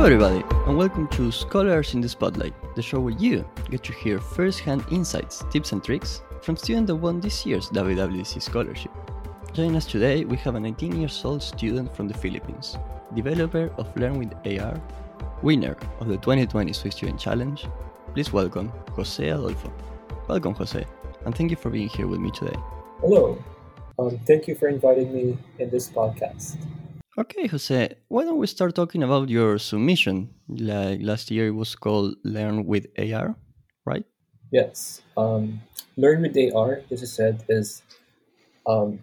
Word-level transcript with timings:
Hello, 0.00 0.14
everybody, 0.14 0.42
and 0.66 0.78
welcome 0.78 1.06
to 1.08 1.30
Scholars 1.30 1.92
in 1.92 2.00
the 2.00 2.08
Spotlight, 2.08 2.54
the 2.74 2.80
show 2.80 3.00
where 3.00 3.12
you 3.12 3.46
get 3.68 3.84
to 3.84 3.92
hear 3.92 4.18
first 4.18 4.60
hand 4.60 4.82
insights, 4.90 5.44
tips, 5.50 5.72
and 5.72 5.84
tricks 5.84 6.22
from 6.40 6.56
students 6.56 6.86
that 6.86 6.96
won 6.96 7.20
this 7.20 7.44
year's 7.44 7.68
WWDC 7.68 8.40
scholarship. 8.40 8.90
Joining 9.52 9.76
us 9.76 9.84
today, 9.84 10.24
we 10.24 10.38
have 10.38 10.54
a 10.54 10.60
19 10.60 10.98
years 10.98 11.22
old 11.22 11.42
student 11.42 11.94
from 11.94 12.08
the 12.08 12.14
Philippines, 12.14 12.78
developer 13.14 13.70
of 13.76 13.94
Learn 13.94 14.18
with 14.18 14.32
AR, 14.46 14.80
winner 15.42 15.76
of 16.00 16.08
the 16.08 16.16
2020 16.16 16.72
Swift 16.72 16.96
Student 16.96 17.20
Challenge. 17.20 17.66
Please 18.14 18.32
welcome 18.32 18.72
Jose 18.92 19.28
Adolfo. 19.28 19.70
Welcome, 20.28 20.54
Jose, 20.54 20.82
and 21.26 21.36
thank 21.36 21.50
you 21.50 21.58
for 21.58 21.68
being 21.68 21.90
here 21.90 22.06
with 22.06 22.20
me 22.20 22.30
today. 22.30 22.56
Hello. 23.02 23.36
Um, 23.98 24.18
thank 24.26 24.48
you 24.48 24.54
for 24.54 24.68
inviting 24.68 25.12
me 25.12 25.36
in 25.58 25.68
this 25.68 25.90
podcast. 25.90 26.56
Okay, 27.18 27.48
Jose, 27.48 27.96
why 28.08 28.24
don't 28.24 28.38
we 28.38 28.46
start 28.46 28.74
talking 28.74 29.02
about 29.02 29.28
your 29.28 29.58
submission? 29.58 30.30
Like 30.48 31.00
last 31.02 31.30
year, 31.30 31.48
it 31.48 31.56
was 31.58 31.74
called 31.74 32.14
Learn 32.24 32.66
with 32.66 32.86
AR, 32.98 33.34
right? 33.84 34.04
Yes. 34.52 35.02
Um, 35.16 35.60
Learn 35.96 36.22
with 36.22 36.36
AR, 36.54 36.82
as 36.90 37.02
I 37.02 37.06
said, 37.06 37.44
is 37.48 37.82
um, 38.66 39.00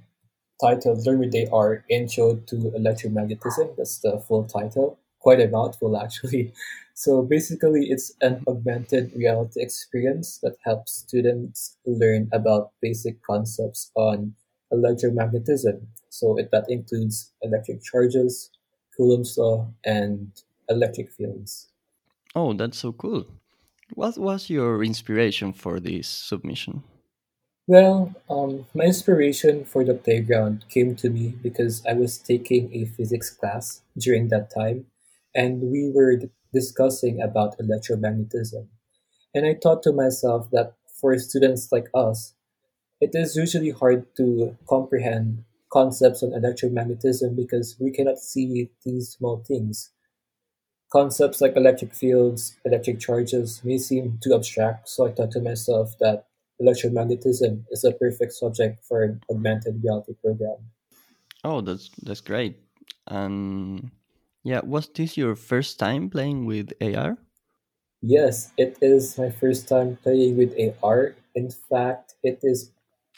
titled 0.61 1.05
Learn 1.05 1.19
with 1.19 1.35
AR 1.51 1.83
Intro 1.89 2.35
to 2.35 2.55
Electromagnetism. 2.55 3.75
That's 3.75 3.99
the 3.99 4.23
full 4.25 4.45
title. 4.45 4.97
Quite 5.19 5.41
a 5.41 5.47
mouthful, 5.47 5.97
actually. 5.97 6.53
So 6.97 7.21
basically, 7.21 7.91
it's 7.91 8.11
an 8.21 8.43
augmented 8.47 9.13
reality 9.15 9.61
experience 9.61 10.39
that 10.41 10.55
helps 10.65 10.93
students 10.93 11.77
learn 11.85 12.27
about 12.33 12.71
basic 12.81 13.21
concepts 13.21 13.91
on 13.93 14.33
electromagnetism. 14.73 15.85
So 16.09 16.37
it, 16.37 16.49
that 16.51 16.65
includes 16.69 17.33
electric 17.41 17.83
charges, 17.83 18.51
Coulomb's 18.95 19.37
law, 19.37 19.67
and 19.85 20.31
electric 20.69 21.11
fields. 21.11 21.69
Oh, 22.35 22.53
that's 22.53 22.77
so 22.77 22.91
cool. 22.91 23.25
What 23.93 24.17
was 24.17 24.49
your 24.49 24.83
inspiration 24.83 25.53
for 25.53 25.79
this 25.79 26.07
submission? 26.07 26.83
Well, 27.67 28.15
um, 28.29 28.65
my 28.73 28.85
inspiration 28.85 29.65
for 29.65 29.83
the 29.83 29.93
playground 29.93 30.65
came 30.69 30.95
to 30.97 31.09
me 31.09 31.35
because 31.41 31.85
I 31.85 31.93
was 31.93 32.17
taking 32.17 32.73
a 32.73 32.85
physics 32.85 33.29
class 33.29 33.81
during 33.97 34.29
that 34.29 34.49
time, 34.53 34.85
and 35.35 35.61
we 35.61 35.91
were 35.93 36.15
d- 36.15 36.29
discussing 36.53 37.21
about 37.21 37.59
electromagnetism. 37.59 38.67
And 39.35 39.45
I 39.45 39.55
thought 39.55 39.83
to 39.83 39.91
myself 39.91 40.49
that 40.51 40.75
for 40.99 41.17
students 41.19 41.71
like 41.71 41.89
us, 41.93 42.33
it 43.01 43.11
is 43.13 43.35
usually 43.35 43.71
hard 43.71 44.15
to 44.17 44.57
comprehend 44.67 45.43
concepts 45.71 46.23
on 46.23 46.31
electromagnetism 46.31 47.35
because 47.35 47.75
we 47.79 47.91
cannot 47.91 48.17
see 48.17 48.69
these 48.85 49.09
small 49.09 49.43
things. 49.47 49.91
Concepts 50.91 51.41
like 51.41 51.55
electric 51.55 51.93
fields, 51.93 52.55
electric 52.63 52.99
charges 52.99 53.61
may 53.63 53.77
seem 53.77 54.19
too 54.23 54.33
abstract, 54.33 54.87
so 54.87 55.05
I 55.05 55.11
thought 55.11 55.31
to 55.31 55.41
myself 55.41 55.91
that 55.99 56.27
electromagnetism 56.61 57.65
is 57.71 57.83
a 57.83 57.91
perfect 57.91 58.33
subject 58.33 58.83
for 58.85 59.03
an 59.03 59.21
augmented 59.29 59.83
reality 59.83 60.13
program. 60.23 60.57
Oh, 61.43 61.61
that's 61.61 61.89
that's 62.01 62.21
great. 62.21 62.59
And 63.07 63.91
yeah, 64.43 64.61
was 64.63 64.89
this 64.95 65.17
your 65.17 65.35
first 65.35 65.77
time 65.77 66.09
playing 66.09 66.45
with 66.45 66.71
AR? 66.81 67.17
Yes, 68.01 68.51
it 68.57 68.77
is 68.81 69.17
my 69.17 69.29
first 69.29 69.67
time 69.67 69.97
playing 70.01 70.37
with 70.37 70.55
AR. 70.55 71.15
In 71.35 71.49
fact, 71.51 72.15
it 72.23 72.39
is 72.43 72.71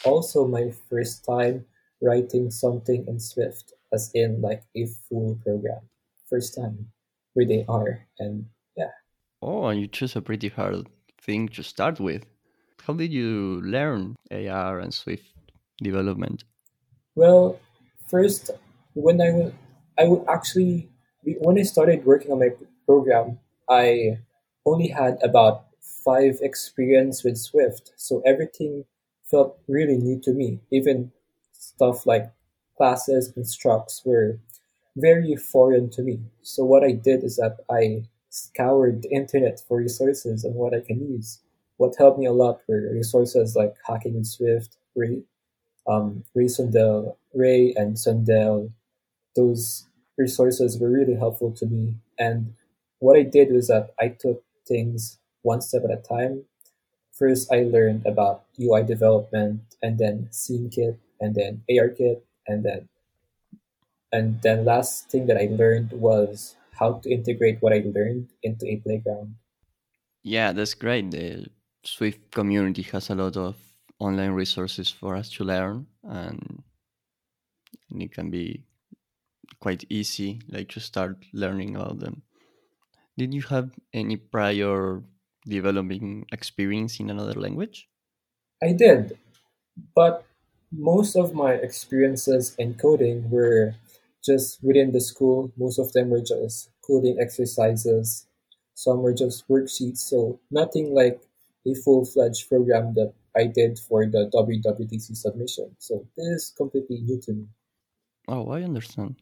also 0.06 0.47
my 0.47 0.72
first 0.89 1.25
time 1.25 1.66
writing 2.02 2.52
something 2.52 3.05
in 3.08 3.19
Swift, 3.19 3.73
as 3.94 4.11
in 4.14 4.42
like 4.42 4.64
a 4.75 4.88
full 5.08 5.39
program. 5.44 5.81
First 6.30 6.56
time 6.56 6.88
with 7.36 7.52
AR, 7.67 8.08
and 8.19 8.45
yeah. 8.78 8.91
Oh, 9.41 9.66
and 9.66 9.80
you 9.80 9.88
chose 9.88 10.16
a 10.16 10.22
pretty 10.22 10.50
hard 10.50 10.88
thing 11.22 11.47
to 11.50 11.63
start 11.63 12.00
with. 12.00 12.25
How 12.85 12.94
did 12.94 13.12
you 13.12 13.62
learn 13.63 14.16
AR 14.31 14.79
and 14.79 14.94
Swift 14.94 15.25
development? 15.81 16.44
Well, 17.16 17.59
first, 18.07 18.51
when 18.94 19.22
I 19.22 19.31
would, 19.31 19.53
I 19.97 20.06
would 20.06 20.25
actually, 20.28 20.90
when 21.24 21.59
I 21.59 21.63
started 21.63 22.06
working 22.06 22.31
on 22.31 22.40
my 22.40 22.51
program, 22.85 23.40
I 23.69 24.19
only 24.66 24.88
had 24.88 25.18
about 25.24 25.66
five 25.81 26.40
experience 26.41 27.24
with 27.24 27.38
Swift, 27.38 27.91
so 27.97 28.22
everything 28.25 28.85
felt 29.24 29.59
really 29.68 29.97
new 29.97 30.19
to 30.22 30.34
me. 30.34 30.59
Even 30.72 31.12
stuff 31.59 32.06
like 32.06 32.31
classes 32.78 33.31
and 33.36 33.46
structs 33.46 34.06
were 34.06 34.40
very 34.96 35.36
foreign 35.36 35.90
to 35.92 36.02
me. 36.02 36.20
So 36.42 36.64
what 36.64 36.84
I 36.84 36.94
did 36.94 37.24
is 37.24 37.36
that 37.36 37.58
I 37.70 38.06
scoured 38.30 39.03
the 39.03 39.09
internet 39.09 39.59
for 39.68 39.78
resources 39.78 40.44
and 40.44 40.56
what 40.56 40.74
I 40.74 40.80
can 40.80 41.00
use. 41.00 41.40
What 41.78 41.96
helped 41.98 42.19
me 42.19 42.25
a 42.25 42.31
lot 42.34 42.62
were 42.68 42.90
resources 42.92 43.56
like 43.56 43.75
Hacking 43.86 44.16
in 44.16 44.25
Swift, 44.25 44.78
Ray, 44.96 45.24
um, 45.88 46.24
Ray 46.34 46.48
Sundell, 46.48 47.18
Ray 47.34 47.74
and 47.75 47.98
Sundell. 47.98 48.72
Those 49.36 49.88
resources 50.18 50.80
were 50.80 50.90
really 50.90 51.16
helpful 51.16 51.52
to 51.52 51.66
me. 51.66 51.96
And 52.18 52.53
what 53.00 53.18
I 53.18 53.24
did 53.24 53.52
was 53.52 53.68
that 53.68 53.94
I 54.00 54.09
took 54.09 54.44
things 54.68 55.19
one 55.42 55.62
step 55.62 55.84
at 55.84 55.92
a 55.92 55.98
time. 55.98 56.46
First, 57.12 57.52
I 57.52 57.64
learned 57.64 58.06
about 58.06 58.44
UI 58.59 58.84
development, 58.84 59.62
and 59.81 59.98
then 59.98 60.30
SceneKit, 60.31 60.98
and 61.19 61.35
then 61.35 61.63
ARKit, 61.69 62.22
and 62.47 62.63
then 62.63 62.90
and 64.12 64.41
then 64.41 64.66
last 64.66 65.09
thing 65.09 65.28
that 65.28 65.38
I 65.38 65.50
learned 65.52 65.91
was 65.91 66.56
how 66.80 66.94
to 67.03 67.09
integrate 67.12 67.62
what 67.62 67.74
I 67.74 67.84
learned 67.85 68.30
into 68.41 68.66
a 68.66 68.78
playground. 68.78 69.35
Yeah, 70.24 70.52
that's 70.52 70.74
great. 70.74 71.12
The 71.12 71.47
Swift 71.84 72.31
community 72.31 72.81
has 72.91 73.09
a 73.09 73.16
lot 73.16 73.38
of 73.38 73.56
online 74.00 74.31
resources 74.31 74.90
for 74.90 75.16
us 75.16 75.30
to 75.31 75.44
learn, 75.44 75.88
and, 76.03 76.63
and 77.91 78.01
it 78.01 78.13
can 78.13 78.31
be 78.31 78.63
quite 79.59 79.84
easy, 79.90 80.41
like 80.50 80.69
to 80.69 80.80
start 80.80 81.18
learning 81.34 81.75
about 81.75 82.00
them. 82.00 82.24
Did 83.18 83.34
you 83.34 83.41
have 83.44 83.72
any 83.94 84.16
prior 84.16 85.03
developing 85.46 86.25
experience 86.31 87.00
in 87.00 87.09
another 87.09 87.34
language? 87.34 87.90
I 88.63 88.74
did, 88.74 89.18
but 89.96 90.25
most 90.72 91.16
of 91.16 91.34
my 91.34 91.53
experiences 91.53 92.56
in 92.57 92.75
coding 92.75 93.30
were 93.30 93.75
just 94.24 94.63
within 94.63 94.91
the 94.91 95.02
school. 95.02 95.52
Most 95.57 95.80
of 95.80 95.91
them 95.94 96.09
were 96.09 96.22
just 96.22 96.69
coding 96.85 97.18
exercises. 97.19 98.28
Some 98.75 99.02
were 99.02 99.13
just 99.13 99.47
worksheets. 99.47 99.97
So 99.97 100.40
nothing 100.52 100.94
like 100.94 101.22
a 101.66 101.74
full 101.74 102.06
fledged 102.06 102.47
program 102.50 102.94
that 102.96 103.13
I 103.35 103.47
did 103.47 103.80
for 103.80 104.06
the 104.06 104.30
WWDC 104.34 105.16
submission. 105.16 105.75
So 105.80 106.07
this 106.18 106.28
is 106.28 106.53
completely 106.56 107.01
new 107.01 107.19
to 107.22 107.34
me. 107.34 107.47
Oh, 108.28 108.50
I 108.50 108.63
understand. 108.63 109.22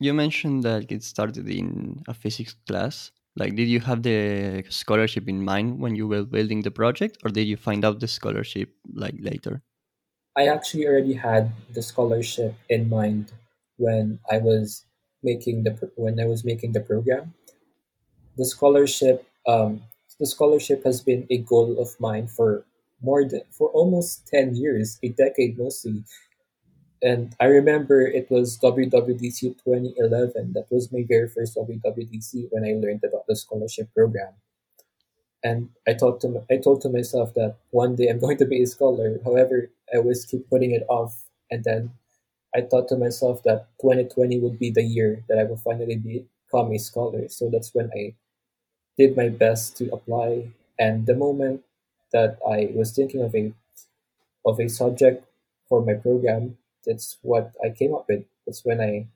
You 0.00 0.12
mentioned 0.12 0.64
that 0.64 0.90
it 0.90 1.04
started 1.04 1.48
in 1.48 2.02
a 2.08 2.14
physics 2.14 2.56
class. 2.66 3.12
Like, 3.36 3.54
did 3.54 3.68
you 3.68 3.80
have 3.80 4.02
the 4.02 4.64
scholarship 4.68 5.28
in 5.28 5.44
mind 5.44 5.78
when 5.78 5.94
you 5.94 6.06
were 6.06 6.24
building 6.24 6.62
the 6.62 6.70
project, 6.70 7.18
or 7.24 7.30
did 7.30 7.46
you 7.48 7.56
find 7.56 7.84
out 7.84 8.00
the 8.00 8.08
scholarship 8.08 8.74
like 8.92 9.14
later? 9.20 9.62
I 10.36 10.46
actually 10.46 10.86
already 10.86 11.14
had 11.14 11.52
the 11.72 11.82
scholarship 11.82 12.54
in 12.68 12.88
mind 12.88 13.32
when 13.76 14.18
I 14.30 14.38
was 14.38 14.84
making 15.22 15.64
the 15.64 15.90
when 15.96 16.20
I 16.20 16.26
was 16.26 16.44
making 16.44 16.72
the 16.72 16.80
program. 16.80 17.34
The 18.36 18.44
scholarship 18.44 19.26
um, 19.46 19.82
the 20.18 20.26
scholarship 20.26 20.84
has 20.84 21.00
been 21.00 21.26
a 21.30 21.38
goal 21.38 21.78
of 21.78 21.98
mine 22.00 22.28
for 22.28 22.64
more 23.02 23.24
than 23.24 23.42
for 23.50 23.68
almost 23.70 24.26
10 24.28 24.56
years, 24.56 24.98
a 25.02 25.08
decade 25.08 25.58
mostly. 25.58 26.04
And 27.02 27.36
I 27.38 27.46
remember 27.46 28.00
it 28.00 28.30
was 28.30 28.58
WWDC 28.58 29.60
2011. 29.62 30.54
That 30.54 30.66
was 30.70 30.90
my 30.90 31.04
very 31.06 31.28
first 31.28 31.56
WWDC 31.56 32.48
when 32.50 32.64
I 32.64 32.72
learned 32.80 33.04
about 33.04 33.26
the 33.28 33.36
scholarship 33.36 33.92
program. 33.94 34.32
And 35.44 35.70
I 35.86 35.94
thought 35.94 36.20
to 36.22 36.44
I 36.50 36.56
told 36.58 36.80
to 36.82 36.90
myself 36.90 37.34
that 37.34 37.56
one 37.70 37.96
day 37.96 38.08
I'm 38.08 38.18
going 38.26 38.38
to 38.38 38.46
be 38.46 38.62
a 38.62 38.66
scholar. 38.66 39.20
However, 39.24 39.70
I 39.94 39.98
always 39.98 40.24
keep 40.26 40.48
putting 40.50 40.72
it 40.72 40.84
off. 40.88 41.24
And 41.50 41.64
then 41.64 41.92
I 42.54 42.62
thought 42.62 42.88
to 42.88 42.96
myself 42.96 43.42
that 43.44 43.68
2020 43.80 44.40
would 44.40 44.58
be 44.58 44.70
the 44.70 44.84
year 44.84 45.24
that 45.28 45.38
I 45.38 45.44
will 45.44 45.58
finally 45.58 45.96
become 45.96 46.72
a 46.72 46.78
scholar. 46.78 47.28
So 47.28 47.50
that's 47.50 47.74
when 47.74 47.90
I 47.96 48.14
did 48.98 49.16
my 49.16 49.28
best 49.28 49.76
to 49.78 49.92
apply. 49.92 50.50
And 50.78 51.06
the 51.06 51.14
moment 51.16 51.64
that 52.12 52.38
I 52.48 52.70
was 52.74 52.92
thinking 52.92 53.22
of 53.22 53.34
a 53.34 53.52
of 54.46 54.60
a 54.60 54.68
subject 54.68 55.24
for 55.68 55.82
my 55.84 55.94
program, 55.94 56.58
that's 56.86 57.18
what 57.22 57.52
I 57.64 57.70
came 57.70 57.94
up 57.94 58.06
with. 58.08 58.24
That's 58.46 58.64
when 58.64 58.80
I 58.80 59.08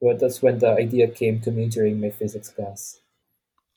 well, 0.00 0.16
that's 0.16 0.42
when 0.42 0.58
the 0.60 0.70
idea 0.72 1.08
came 1.08 1.40
to 1.42 1.50
me 1.52 1.68
during 1.68 2.00
my 2.00 2.10
physics 2.10 2.50
class. 2.50 3.00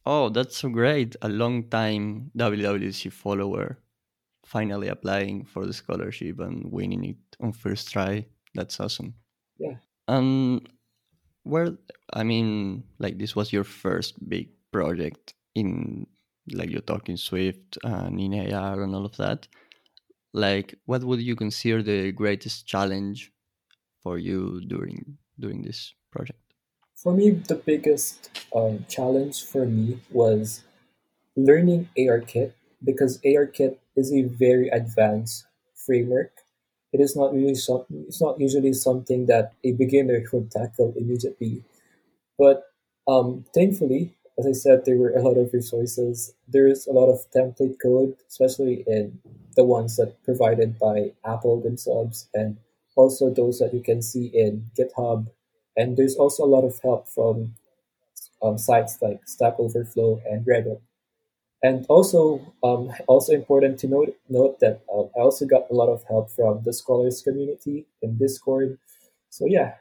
Oh, 0.05 0.29
that's 0.29 0.57
so 0.57 0.69
great. 0.69 1.15
A 1.21 1.29
long 1.29 1.69
time 1.69 2.31
WWDC 2.37 3.11
follower 3.11 3.79
finally 4.45 4.87
applying 4.87 5.43
for 5.43 5.65
the 5.65 5.73
scholarship 5.73 6.39
and 6.39 6.71
winning 6.71 7.03
it 7.03 7.17
on 7.41 7.51
first 7.51 7.91
try. 7.91 8.25
That's 8.53 8.79
awesome. 8.79 9.15
Yeah. 9.57 9.77
And 10.07 10.69
where 11.43 11.77
I 12.13 12.23
mean, 12.23 12.83
like 12.99 13.17
this 13.17 13.35
was 13.35 13.51
your 13.51 13.63
first 13.63 14.29
big 14.29 14.49
project 14.71 15.33
in, 15.55 16.05
like 16.51 16.69
you're 16.69 16.81
talking 16.81 17.17
Swift 17.17 17.77
and 17.83 18.19
in 18.19 18.53
AR 18.53 18.83
and 18.83 18.93
all 18.93 19.05
of 19.05 19.17
that. 19.17 19.47
Like, 20.33 20.75
what 20.85 21.03
would 21.03 21.21
you 21.21 21.35
consider 21.35 21.81
the 21.81 22.11
greatest 22.11 22.67
challenge 22.67 23.31
for 24.03 24.19
you 24.19 24.61
during 24.67 25.17
during 25.39 25.61
this? 25.61 25.93
For 27.05 27.13
me, 27.13 27.29
the 27.29 27.55
biggest 27.55 28.31
um, 28.53 28.85
challenge 28.89 29.43
for 29.43 29.65
me 29.67 30.01
was 30.11 30.63
learning 31.37 31.89
ARKit 31.97 32.53
because 32.83 33.19
ARKit 33.21 33.77
is 33.95 34.11
a 34.11 34.23
very 34.23 34.69
advanced 34.69 35.45
framework. 35.75 36.31
It 36.91 37.01
is 37.01 37.15
not 37.15 37.33
really 37.33 37.55
some, 37.55 37.85
it's 38.07 38.21
not 38.21 38.41
usually 38.41 38.73
something 38.73 39.27
that 39.27 39.53
a 39.63 39.73
beginner 39.73 40.21
could 40.21 40.49
tackle 40.51 40.93
immediately. 40.97 41.63
But 42.39 42.63
um, 43.07 43.45
thankfully, 43.53 44.15
as 44.39 44.47
I 44.47 44.53
said, 44.53 44.85
there 44.85 44.97
were 44.97 45.11
a 45.11 45.21
lot 45.21 45.37
of 45.37 45.53
resources. 45.53 46.33
There 46.47 46.67
is 46.67 46.87
a 46.87 46.93
lot 46.93 47.09
of 47.09 47.29
template 47.31 47.77
code, 47.81 48.15
especially 48.27 48.83
in 48.87 49.19
the 49.55 49.63
ones 49.63 49.97
that 49.97 50.23
provided 50.23 50.79
by 50.79 51.13
Apple 51.23 51.61
themselves, 51.61 52.27
and 52.33 52.57
also 52.95 53.29
those 53.29 53.59
that 53.59 53.73
you 53.73 53.81
can 53.81 54.01
see 54.01 54.27
in 54.27 54.71
GitHub. 54.77 55.27
And 55.77 55.97
there's 55.97 56.15
also 56.15 56.43
a 56.43 56.47
lot 56.47 56.63
of 56.63 56.79
help 56.81 57.07
from 57.09 57.55
um, 58.41 58.57
sites 58.57 58.97
like 59.01 59.21
Stack 59.25 59.55
Overflow 59.59 60.21
and 60.29 60.45
Reddit. 60.45 60.79
And 61.63 61.85
also, 61.89 62.53
um, 62.63 62.91
also 63.07 63.33
important 63.33 63.79
to 63.79 63.87
note 63.87 64.15
note 64.29 64.59
that 64.59 64.81
uh, 64.87 65.03
I 65.17 65.21
also 65.21 65.45
got 65.45 65.69
a 65.71 65.73
lot 65.73 65.89
of 65.89 66.03
help 66.07 66.29
from 66.29 66.61
the 66.63 66.73
scholars 66.73 67.21
community 67.21 67.87
in 68.01 68.17
Discord. 68.17 68.77
So 69.29 69.45
yeah, 69.47 69.73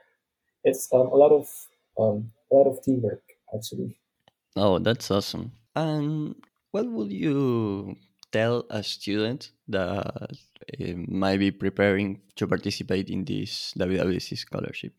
it's 0.62 0.88
um, 0.92 1.08
a 1.08 1.16
lot 1.16 1.32
of 1.32 1.50
um, 1.98 2.32
a 2.50 2.54
lot 2.54 2.66
of 2.70 2.82
teamwork 2.82 3.22
actually. 3.54 3.98
Oh, 4.56 4.78
that's 4.78 5.10
awesome. 5.10 5.52
And 5.76 6.36
what 6.70 6.86
would 6.86 7.12
you 7.12 7.96
tell 8.32 8.64
a 8.70 8.82
student 8.82 9.50
that 9.68 10.06
uh, 10.08 10.94
might 11.06 11.38
be 11.38 11.50
preparing 11.50 12.20
to 12.36 12.46
participate 12.46 13.10
in 13.10 13.24
this 13.24 13.74
WWDC 13.78 14.38
scholarship? 14.38 14.94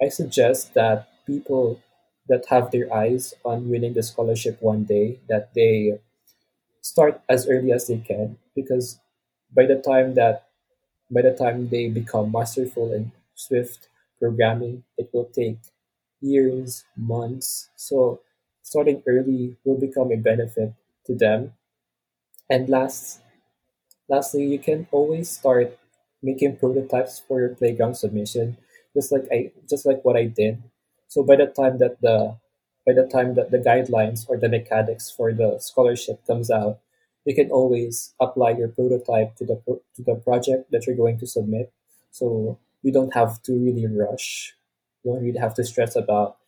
I 0.00 0.08
suggest 0.08 0.74
that 0.74 1.08
people 1.26 1.80
that 2.28 2.46
have 2.48 2.70
their 2.70 2.92
eyes 2.92 3.34
on 3.44 3.68
winning 3.70 3.94
the 3.94 4.02
scholarship 4.02 4.60
one 4.62 4.84
day 4.84 5.20
that 5.28 5.54
they 5.54 6.00
start 6.82 7.20
as 7.28 7.48
early 7.48 7.72
as 7.72 7.86
they 7.88 7.98
can 7.98 8.38
because 8.54 9.00
by 9.54 9.66
the 9.66 9.76
time 9.76 10.14
that 10.14 10.46
by 11.10 11.22
the 11.22 11.32
time 11.34 11.68
they 11.68 11.88
become 11.88 12.32
masterful 12.32 12.92
in 12.92 13.12
Swift 13.34 13.88
programming, 14.20 14.84
it 14.98 15.10
will 15.12 15.26
take 15.26 15.58
years, 16.20 16.84
months. 16.96 17.70
So 17.76 18.20
starting 18.62 19.02
early 19.06 19.56
will 19.64 19.78
become 19.78 20.12
a 20.12 20.16
benefit 20.16 20.74
to 21.06 21.14
them. 21.14 21.52
And 22.50 22.68
last 22.68 23.20
lastly, 24.08 24.44
you 24.46 24.58
can 24.58 24.86
always 24.92 25.30
start 25.30 25.78
making 26.22 26.56
prototypes 26.58 27.20
for 27.20 27.40
your 27.40 27.50
playground 27.50 27.96
submission, 27.96 28.56
just 28.96 29.12
like 29.12 29.28
I 29.30 29.52
just 29.68 29.86
like 29.86 30.00
what 30.04 30.16
I 30.16 30.24
did 30.24 30.62
so 31.08 31.22
by 31.22 31.36
the 31.36 31.46
time 31.46 31.78
that 31.78 32.00
the 32.00 32.36
by 32.86 32.92
the 32.92 33.06
time 33.06 33.34
that 33.34 33.50
the 33.50 33.58
guidelines 33.58 34.28
or 34.28 34.36
the 34.36 34.48
mechanics 34.48 35.10
for 35.10 35.32
the 35.32 35.58
scholarship 35.58 36.24
comes 36.26 36.50
out, 36.50 36.78
you 37.24 37.34
can 37.34 37.50
always 37.50 38.14
apply 38.20 38.50
your 38.52 38.68
prototype 38.68 39.34
to 39.36 39.44
the 39.44 39.56
to 39.96 40.02
the 40.02 40.14
project 40.14 40.70
that 40.70 40.86
you're 40.86 40.96
going 40.96 41.18
to 41.18 41.26
submit. 41.26 41.72
So 42.10 42.58
you 42.82 42.92
don't 42.92 43.14
have 43.14 43.42
to 43.42 43.52
really 43.52 43.86
rush. 43.86 44.54
You 45.02 45.12
don't 45.12 45.24
really 45.24 45.38
have 45.38 45.54
to 45.54 45.64
stress 45.64 45.96
about 45.96 46.38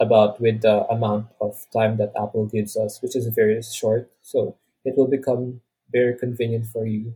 about 0.00 0.40
with 0.40 0.62
the 0.62 0.86
amount 0.88 1.28
of 1.40 1.66
time 1.72 1.96
that 1.96 2.12
Apple 2.16 2.46
gives 2.46 2.76
us, 2.76 3.00
which 3.00 3.16
is 3.16 3.26
very 3.28 3.60
short. 3.62 4.10
So 4.22 4.56
it 4.84 4.96
will 4.96 5.08
become 5.08 5.60
very 5.90 6.16
convenient 6.16 6.66
for 6.66 6.86
you. 6.86 7.14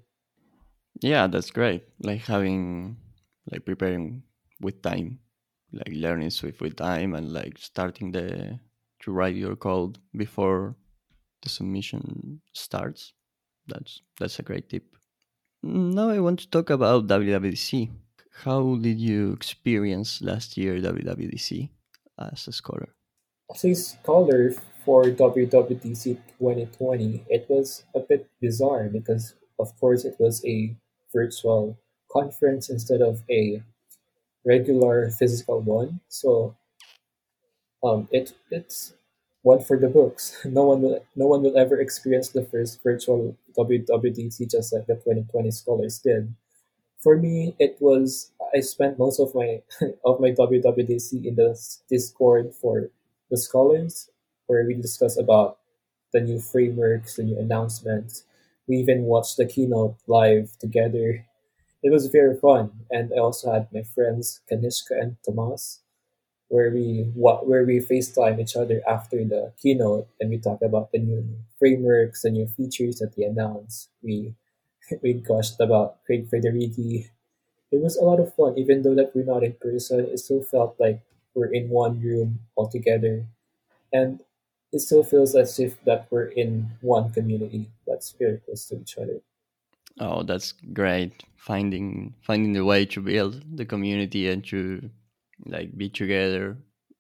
Yeah, 1.00 1.26
that's 1.28 1.50
great. 1.50 1.84
Like 2.00 2.23
having 2.23 2.96
like 3.50 3.64
preparing 3.64 4.23
with 4.60 4.82
time 4.82 5.20
like 5.72 5.92
learning 5.92 6.30
Swift 6.30 6.60
with 6.60 6.76
time 6.76 7.14
and 7.14 7.32
like 7.32 7.58
starting 7.58 8.12
the 8.12 8.58
to 9.00 9.12
write 9.12 9.36
your 9.36 9.56
code 9.56 9.98
before 10.16 10.76
the 11.42 11.48
submission 11.48 12.40
starts. 12.52 13.14
That's 13.66 14.02
that's 14.18 14.38
a 14.38 14.42
great 14.42 14.68
tip. 14.68 14.84
Now 15.62 16.10
I 16.10 16.20
want 16.20 16.40
to 16.40 16.50
talk 16.50 16.70
about 16.70 17.06
WWDC. 17.06 17.90
How 18.44 18.76
did 18.76 18.98
you 18.98 19.32
experience 19.32 20.22
last 20.22 20.56
year 20.56 20.80
WWDC 20.80 21.68
as 22.18 22.48
a 22.48 22.52
scholar? 22.52 22.88
As 23.52 23.64
a 23.64 23.74
scholar 23.74 24.52
for 24.84 25.04
WWDC 25.04 26.16
2020, 26.38 27.24
it 27.28 27.46
was 27.48 27.84
a 27.94 28.00
bit 28.00 28.30
bizarre 28.40 28.88
because, 28.88 29.34
of 29.58 29.78
course, 29.78 30.04
it 30.06 30.16
was 30.18 30.42
a 30.46 30.74
virtual 31.12 31.76
conference 32.10 32.70
instead 32.70 33.02
of 33.02 33.22
a 33.30 33.62
regular 34.44 35.10
physical 35.10 35.60
one. 35.60 36.00
So 36.08 36.56
um, 37.82 38.08
it 38.10 38.32
it's 38.50 38.94
one 39.42 39.60
for 39.62 39.78
the 39.78 39.88
books. 39.88 40.37
No 40.44 40.64
one 40.64 40.82
will 40.82 41.04
no 41.16 41.26
one 41.26 41.42
will 41.42 41.56
ever 41.56 41.78
experience 41.81 42.28
the 42.28 42.44
first 42.44 42.82
virtual 42.82 43.37
WWDC 43.56 44.50
just 44.50 44.72
like 44.72 44.87
the 44.87 44.96
2020 44.96 45.50
scholars 45.50 45.98
did. 45.98 46.34
For 47.00 47.16
me, 47.16 47.56
it 47.58 47.78
was 47.81 48.32
I 48.54 48.60
spent 48.60 48.98
most 48.98 49.20
of 49.20 49.34
my 49.34 49.62
of 50.06 50.20
my 50.20 50.32
WWDC 50.32 51.26
in 51.26 51.37
the 51.37 51.56
Discord 51.90 52.54
for 52.54 52.90
the 53.31 53.38
scholars, 53.38 54.10
where 54.46 54.64
we 54.66 54.75
discuss 54.75 55.19
about 55.19 55.58
the 56.12 56.20
new 56.20 56.40
frameworks, 56.40 57.16
the 57.16 57.25
new 57.25 57.38
announcements. 57.38 58.25
We 58.69 58.76
even 58.78 59.04
watched 59.04 59.37
the 59.37 59.46
keynote 59.46 59.96
live 60.06 60.56
together 60.58 61.26
it 61.82 61.90
was 61.90 62.06
very 62.08 62.36
fun, 62.36 62.72
and 62.90 63.12
I 63.14 63.18
also 63.18 63.52
had 63.52 63.68
my 63.72 63.82
friends 63.82 64.40
Kanishka 64.50 64.92
and 65.00 65.16
Tomas, 65.24 65.80
where 66.48 66.70
we 66.70 67.10
where 67.14 67.64
we 67.64 67.80
FaceTime 67.80 68.40
each 68.40 68.56
other 68.56 68.82
after 68.88 69.24
the 69.24 69.52
keynote, 69.58 70.08
and 70.20 70.30
we 70.30 70.38
talk 70.38 70.62
about 70.62 70.92
the 70.92 70.98
new 70.98 71.24
frameworks, 71.58 72.22
the 72.22 72.30
new 72.30 72.46
features 72.46 72.98
that 72.98 73.16
they 73.16 73.24
announced. 73.24 73.90
We 74.02 74.34
we 75.02 75.14
gushed 75.14 75.60
about 75.60 76.04
Craig 76.06 76.28
Federighi. 76.30 77.10
It 77.72 77.80
was 77.82 77.96
a 77.96 78.04
lot 78.04 78.20
of 78.20 78.34
fun, 78.34 78.58
even 78.58 78.82
though 78.82 78.94
that 78.94 79.14
we're 79.14 79.24
not 79.24 79.44
in 79.44 79.54
person. 79.54 80.00
It 80.06 80.18
still 80.20 80.42
felt 80.42 80.76
like 80.80 81.00
we're 81.34 81.52
in 81.52 81.68
one 81.70 82.00
room 82.02 82.40
all 82.56 82.68
together, 82.68 83.26
and 83.92 84.20
it 84.72 84.80
still 84.80 85.04
feels 85.04 85.34
as 85.37 85.58
if 85.60 85.82
that 85.84 86.08
we're 86.10 86.26
in 86.28 86.72
one 86.82 87.12
community 87.12 87.70
that's 87.87 88.12
very 88.12 88.38
close 88.38 88.66
to 88.68 88.80
each 88.80 88.99
other. 88.99 89.20
Oh, 89.99 90.23
that's 90.23 90.52
great. 90.73 91.25
Finding 91.37 92.14
finding 92.23 92.52
the 92.52 92.64
way 92.64 92.85
to 92.87 93.00
build 93.00 93.42
the 93.56 93.64
community 93.64 94.28
and 94.28 94.44
to 94.47 94.90
like 95.47 95.76
be 95.76 95.88
together 95.88 96.56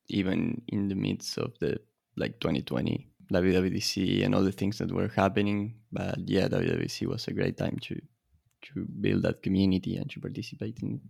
even 0.08 0.60
in 0.68 0.88
the 0.88 0.94
midst 0.94 1.38
of 1.38 1.58
the 1.60 1.78
like 2.16 2.40
2020 2.40 3.06
WWDC 3.32 4.24
and 4.24 4.34
all 4.34 4.42
the 4.42 4.52
things 4.52 4.78
that 4.78 4.92
were 4.92 5.08
happening. 5.08 5.74
But 5.92 6.18
yeah, 6.28 6.48
WWDC 6.48 7.06
was 7.06 7.28
a 7.28 7.32
great 7.32 7.56
time 7.56 7.78
to 7.82 8.00
to 8.62 8.86
build 9.00 9.22
that 9.22 9.42
community 9.42 9.96
and 9.96 10.10
to 10.10 10.20
participate 10.20 10.80
in 10.82 10.94
it. 10.94 11.00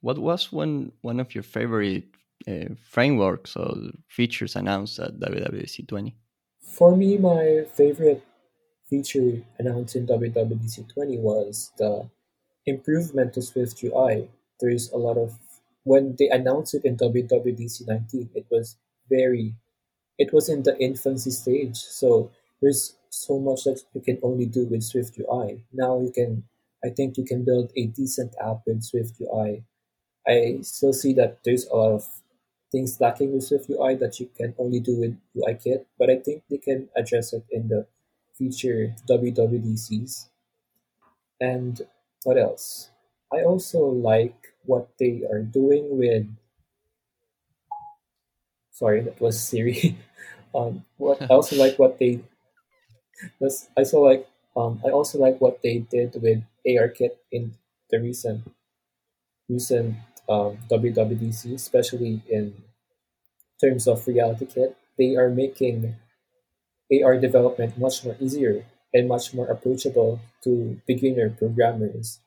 What 0.00 0.18
was 0.18 0.52
one 0.52 0.92
one 1.02 1.20
of 1.20 1.34
your 1.34 1.44
favorite 1.44 2.08
uh, 2.48 2.74
frameworks 2.82 3.56
or 3.56 3.76
features 4.08 4.56
announced 4.56 4.98
at 4.98 5.20
WWDC 5.20 5.86
20? 5.86 6.16
For 6.60 6.96
me, 6.96 7.18
my 7.18 7.64
favorite 7.72 8.24
feature 8.92 9.40
announced 9.58 9.96
in 9.96 10.06
WWDC 10.06 10.92
20 10.92 11.18
was 11.18 11.72
the 11.78 12.10
improvement 12.66 13.32
to 13.32 13.40
Swift 13.40 13.82
UI. 13.82 14.28
There's 14.60 14.92
a 14.92 14.98
lot 14.98 15.16
of 15.16 15.38
when 15.84 16.14
they 16.18 16.28
announced 16.28 16.74
it 16.74 16.84
in 16.84 16.98
WWDC 16.98 17.88
19, 17.88 18.30
it 18.34 18.46
was 18.50 18.76
very, 19.08 19.54
it 20.18 20.30
was 20.32 20.50
in 20.50 20.62
the 20.62 20.78
infancy 20.78 21.30
stage. 21.30 21.76
So 21.76 22.30
there's 22.60 22.94
so 23.08 23.38
much 23.38 23.64
that 23.64 23.80
you 23.94 24.02
can 24.02 24.18
only 24.22 24.44
do 24.44 24.66
with 24.66 24.84
Swift 24.84 25.18
UI. 25.18 25.64
Now 25.72 25.98
you 26.00 26.12
can, 26.12 26.44
I 26.84 26.90
think 26.90 27.16
you 27.16 27.24
can 27.24 27.44
build 27.44 27.72
a 27.74 27.86
decent 27.86 28.34
app 28.44 28.60
with 28.66 28.84
Swift 28.84 29.14
UI. 29.22 29.64
I 30.28 30.58
still 30.60 30.92
see 30.92 31.14
that 31.14 31.38
there's 31.44 31.66
a 31.66 31.74
lot 31.74 31.92
of 31.92 32.06
things 32.70 33.00
lacking 33.00 33.32
with 33.32 33.44
Swift 33.44 33.70
UI 33.70 33.94
that 33.96 34.20
you 34.20 34.28
can 34.36 34.54
only 34.58 34.80
do 34.80 35.00
with 35.00 35.18
UIKit, 35.34 35.86
but 35.98 36.10
I 36.10 36.16
think 36.16 36.42
they 36.50 36.58
can 36.58 36.90
address 36.94 37.32
it 37.32 37.44
in 37.50 37.68
the 37.68 37.86
feature 38.42 38.94
WWDCs. 39.08 40.26
And 41.40 41.80
what 42.24 42.38
else? 42.38 42.90
I 43.32 43.42
also 43.42 43.86
like 43.86 44.54
what 44.64 44.90
they 44.98 45.22
are 45.30 45.42
doing 45.42 45.98
with. 45.98 46.26
Sorry, 48.70 49.00
that 49.02 49.20
was 49.20 49.38
Siri. 49.38 49.96
um, 50.54 50.84
what 50.96 51.22
I 51.22 51.26
also 51.26 51.56
like 51.56 51.78
what 51.78 51.98
they. 51.98 52.20
Was 53.38 53.68
I 53.76 53.86
also 53.86 54.00
like 54.02 54.26
um 54.56 54.82
I 54.84 54.90
also 54.90 55.18
like 55.18 55.38
what 55.40 55.62
they 55.62 55.78
did 55.78 56.18
with 56.20 56.42
ARKit 56.66 57.14
in 57.30 57.54
the 57.90 58.00
recent 58.00 58.42
recent 59.48 59.94
um, 60.28 60.58
WWDC, 60.70 61.54
especially 61.54 62.22
in 62.28 62.54
terms 63.60 63.86
of 63.86 64.06
reality 64.06 64.46
kit. 64.46 64.76
They 64.98 65.14
are 65.14 65.30
making 65.30 65.94
AR 66.92 67.16
development 67.18 67.78
much 67.78 68.04
more 68.04 68.16
easier 68.20 68.64
and 68.92 69.08
much 69.08 69.32
more 69.32 69.46
approachable 69.46 70.20
to 70.44 70.80
beginner 70.86 71.30
programmers. 71.30 72.20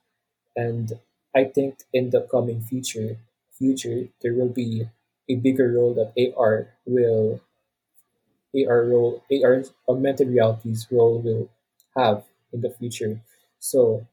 And 0.56 1.00
I 1.36 1.46
think 1.46 1.84
in 1.94 2.10
the 2.10 2.22
coming 2.22 2.62
future, 2.62 3.18
future 3.52 4.08
there 4.22 4.34
will 4.34 4.50
be 4.50 4.90
a 5.30 5.36
bigger 5.36 5.72
role 5.72 5.94
that 5.94 6.14
AR 6.18 6.68
will 6.86 7.42
AR 8.56 8.86
role 8.86 9.22
AR 9.32 9.64
augmented 9.90 10.30
reality's 10.30 10.88
role 10.90 11.20
will 11.20 11.50
have 11.96 12.24
in 12.54 12.62
the 12.62 12.70
future. 12.70 13.20
So 13.60 14.08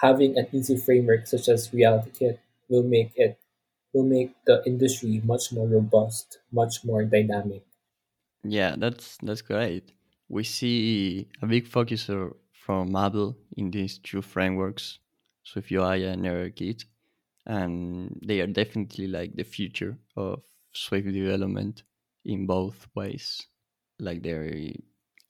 having 0.00 0.38
an 0.38 0.46
easy 0.52 0.76
framework 0.76 1.26
such 1.26 1.48
as 1.48 1.72
Reality 1.72 2.10
Kit 2.16 2.40
will 2.68 2.84
make 2.84 3.12
it 3.16 3.38
will 3.92 4.04
make 4.04 4.32
the 4.46 4.62
industry 4.64 5.20
much 5.24 5.52
more 5.52 5.66
robust, 5.66 6.38
much 6.52 6.84
more 6.84 7.04
dynamic. 7.04 7.65
Yeah, 8.48 8.76
that's 8.78 9.18
that's 9.22 9.42
great. 9.42 9.92
We 10.28 10.44
see 10.44 11.28
a 11.42 11.46
big 11.46 11.66
focus 11.66 12.08
uh, 12.08 12.28
from 12.52 12.94
Apple 12.96 13.36
in 13.56 13.70
these 13.70 13.98
two 13.98 14.22
frameworks, 14.22 14.98
SwiftUI 15.46 16.12
and 16.12 16.24
ARKit, 16.24 16.84
and 17.46 18.18
they 18.24 18.40
are 18.40 18.46
definitely 18.46 19.06
like 19.06 19.34
the 19.34 19.44
future 19.44 19.98
of 20.16 20.42
Swift 20.72 21.06
development 21.12 21.82
in 22.24 22.46
both 22.46 22.86
ways. 22.94 23.46
Like 23.98 24.22
their 24.22 24.50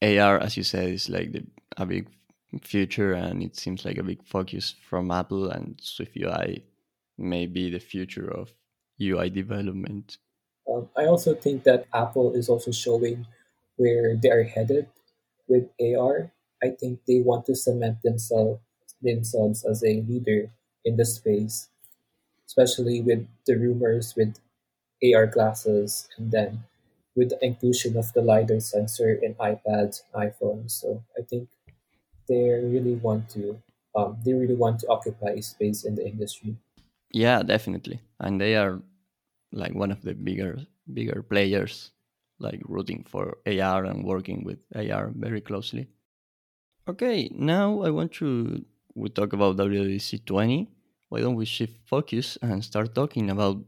AR, 0.02 0.40
as 0.40 0.56
you 0.56 0.62
said, 0.62 0.90
is 0.90 1.08
like 1.08 1.32
the, 1.32 1.46
a 1.76 1.87
big 1.87 2.08
future, 2.62 3.12
and 3.12 3.42
it 3.42 3.56
seems 3.56 3.85
like 3.85 3.99
a 3.99 4.02
big 4.02 4.25
focus 4.25 4.75
from 4.88 5.11
Apple 5.11 5.50
and 5.50 5.76
SwiftUI 5.78 6.62
may 7.18 7.46
be 7.46 7.70
the 7.70 7.78
future 7.78 8.30
of 8.30 8.52
UI 9.00 9.30
development. 9.30 10.18
Um, 10.68 10.88
I 10.96 11.06
also 11.06 11.35
think 11.35 11.64
that 11.64 11.87
Apple 11.94 12.35
is 12.35 12.49
also 12.49 12.73
showing 12.73 13.26
where 13.76 14.16
they 14.16 14.30
are 14.30 14.44
headed 14.44 14.88
with 15.49 15.68
AR. 15.80 16.32
I 16.62 16.70
think 16.70 17.00
they 17.06 17.20
want 17.20 17.46
to 17.46 17.54
cement 17.54 18.02
themselves 18.02 18.61
themselves 19.02 19.64
as 19.64 19.85
a 19.85 20.00
leader 20.08 20.50
in 20.85 20.96
the 20.96 21.04
space, 21.04 21.68
especially 22.46 23.02
with 23.02 23.26
the 23.46 23.54
rumors 23.54 24.14
with 24.16 24.40
AR 25.04 25.26
glasses 25.26 26.08
and 26.16 26.32
then 26.32 26.64
with 27.14 27.30
the 27.30 27.44
inclusion 27.44 27.96
of 27.96 28.12
the 28.14 28.23
LiDAR 28.23 28.61
sensor 28.61 29.12
in 29.12 29.35
iPads, 29.35 30.02
iPhones. 30.14 30.70
So 30.73 31.04
I 31.16 31.23
think 31.23 31.49
they 32.28 32.49
really 32.49 32.94
want 32.94 33.28
to 33.30 33.61
um, 33.94 34.18
they 34.25 34.35
really 34.35 34.54
want 34.54 34.80
to 34.80 34.88
occupy 34.88 35.30
a 35.30 35.42
space 35.42 35.85
in 35.85 35.94
the 35.94 36.06
industry. 36.06 36.56
Yeah, 37.12 37.42
definitely, 37.42 38.00
and 38.20 38.40
they 38.40 38.56
are 38.56 38.82
like 39.52 39.74
one 39.74 39.90
of 39.90 40.02
the 40.02 40.14
bigger 40.14 40.58
bigger 40.92 41.22
players, 41.22 41.92
like 42.38 42.60
rooting 42.64 43.04
for 43.08 43.38
AR 43.46 43.84
and 43.84 44.04
working 44.04 44.44
with 44.44 44.58
AR 44.74 45.12
very 45.14 45.40
closely. 45.40 45.88
Okay, 46.88 47.28
now 47.34 47.82
I 47.82 47.90
want 47.90 48.12
to 48.22 48.64
we 48.94 49.10
talk 49.10 49.32
about 49.32 49.56
WWDC 49.56 50.24
20. 50.24 50.68
Why 51.08 51.20
don't 51.20 51.34
we 51.36 51.44
shift 51.44 51.74
focus 51.86 52.38
and 52.42 52.64
start 52.64 52.94
talking 52.94 53.30
about 53.30 53.58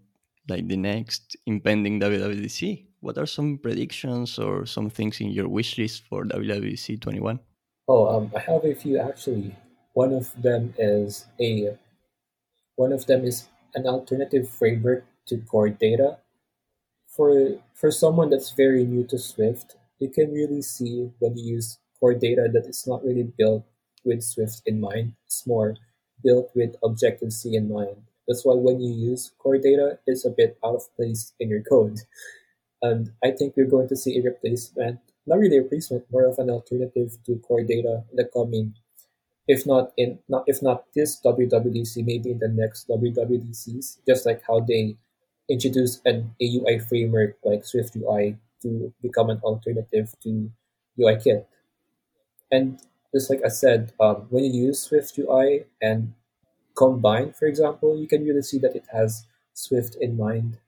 like 0.49 0.67
the 0.67 0.77
next 0.77 1.37
impending 1.47 2.01
WWDC? 2.01 2.87
What 3.01 3.19
are 3.19 3.27
some 3.27 3.59
predictions 3.59 4.39
or 4.39 4.67
some 4.67 4.91
things 4.91 5.21
in 5.21 5.31
your 5.31 5.49
wish 5.49 5.79
list 5.79 6.03
for 6.09 6.25
WWDC 6.25 7.01
21? 7.01 7.39
Oh, 7.87 8.09
um, 8.09 8.33
I 8.35 8.41
have 8.41 8.65
a 8.65 8.75
few 8.75 8.99
actually. 8.99 9.55
One 9.93 10.13
of 10.13 10.31
them 10.41 10.75
is 10.79 11.27
a 11.41 11.77
one 12.77 12.93
of 12.93 13.07
them 13.07 13.25
is 13.25 13.49
an 13.75 13.87
alternative 13.87 14.49
framework 14.49 15.05
to 15.29 15.39
core 15.39 15.69
data. 15.69 16.19
For 17.07 17.59
for 17.75 17.91
someone 17.91 18.31
that's 18.31 18.53
very 18.53 18.85
new 18.85 19.05
to 19.05 19.19
Swift, 19.19 19.77
you 19.99 20.09
can 20.09 20.33
really 20.33 20.63
see 20.63 21.11
when 21.19 21.37
you 21.37 21.55
use 21.55 21.79
core 21.99 22.15
data 22.15 22.49
that 22.53 22.67
it's 22.67 22.87
not 22.87 23.05
really 23.05 23.25
built 23.37 23.65
with 24.05 24.23
Swift 24.23 24.63
in 24.67 24.81
mind. 24.81 25.15
It's 25.27 25.47
more 25.47 25.77
built 26.23 26.51
with 26.55 26.77
Objective 26.83 27.33
C 27.33 27.57
in 27.57 27.73
mind. 27.73 28.03
That's 28.27 28.45
why 28.45 28.55
when 28.55 28.81
you 28.81 28.93
use 28.93 29.33
core 29.39 29.59
data, 29.59 29.99
it's 30.07 30.25
a 30.25 30.31
bit 30.31 30.59
out 30.65 30.77
of 30.77 30.97
place 30.97 31.33
in 31.41 31.49
your 31.49 31.63
code. 31.63 32.01
And 32.81 33.11
I 33.25 33.33
think 33.33 33.55
we're 33.57 33.67
going 33.67 33.89
to 33.89 33.97
see 33.97 34.17
a 34.19 34.23
replacement, 34.23 35.01
not 35.27 35.41
really 35.41 35.57
a 35.57 35.63
replacement, 35.63 36.05
more 36.13 36.27
of 36.27 36.39
an 36.39 36.49
alternative 36.49 37.19
to 37.27 37.35
core 37.41 37.65
data 37.65 38.05
in 38.09 38.17
the 38.17 38.31
coming, 38.33 38.75
if 39.49 39.67
not 39.67 39.91
in 39.97 40.21
not 40.29 40.45
if 40.47 40.63
not 40.63 40.85
this 40.95 41.21
WWDC, 41.25 42.05
maybe 42.05 42.31
in 42.31 42.39
the 42.39 42.47
next 42.47 42.87
WWDCs, 42.87 43.99
just 44.07 44.27
like 44.27 44.43
how 44.47 44.61
they 44.61 44.97
introduced 45.49 46.03
an 46.05 46.35
AUI 46.41 46.79
framework 46.79 47.37
like 47.43 47.65
Swift 47.65 47.97
UI 47.97 48.37
to 48.63 48.93
become 49.03 49.31
an 49.31 49.41
alternative 49.43 50.15
to 50.23 50.51
UIKit. 50.99 51.47
And 52.51 52.81
just 53.15 53.31
like 53.31 53.41
I 53.45 53.49
said, 53.49 53.93
um, 54.01 54.27
when 54.31 54.45
you 54.45 54.67
use 54.69 54.81
Swift 54.81 55.17
UI 55.19 55.65
and 55.81 56.15
combine, 56.77 57.33
for 57.33 57.47
example, 57.47 57.99
you 57.99 58.07
can 58.07 58.25
really 58.25 58.43
see 58.43 58.59
that 58.59 58.77
it 58.77 58.85
has 58.93 59.27
Swift 59.55 59.97
in 60.01 60.17
mind. 60.17 60.59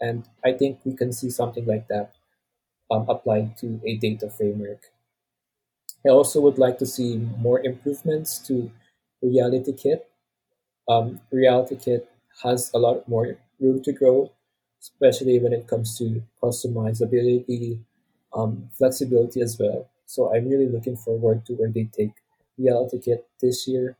And 0.00 0.28
I 0.44 0.52
think 0.52 0.80
we 0.84 0.94
can 0.94 1.12
see 1.12 1.30
something 1.30 1.66
like 1.66 1.88
that 1.88 2.12
um, 2.90 3.06
applied 3.08 3.56
to 3.58 3.80
a 3.84 3.96
data 3.96 4.30
framework. 4.30 4.92
I 6.06 6.10
also 6.10 6.40
would 6.40 6.58
like 6.58 6.78
to 6.78 6.86
see 6.86 7.16
more 7.38 7.60
improvements 7.60 8.38
to 8.46 8.70
Reality 9.20 9.72
Kit. 9.72 10.08
Um, 10.88 11.20
Reality 11.32 11.76
Kit 11.76 12.08
has 12.44 12.70
a 12.72 12.78
lot 12.78 13.08
more 13.08 13.36
room 13.60 13.82
to 13.82 13.92
grow, 13.92 14.32
especially 14.80 15.38
when 15.38 15.52
it 15.52 15.66
comes 15.66 15.98
to 15.98 16.22
customizability, 16.42 17.80
um, 18.32 18.70
flexibility 18.72 19.40
as 19.40 19.58
well. 19.58 19.88
So 20.06 20.34
I'm 20.34 20.48
really 20.48 20.68
looking 20.68 20.96
forward 20.96 21.44
to 21.46 21.54
where 21.54 21.70
they 21.70 21.84
take 21.84 22.12
Reality 22.58 22.98
Kit 23.00 23.26
this 23.40 23.68
year. 23.68 23.96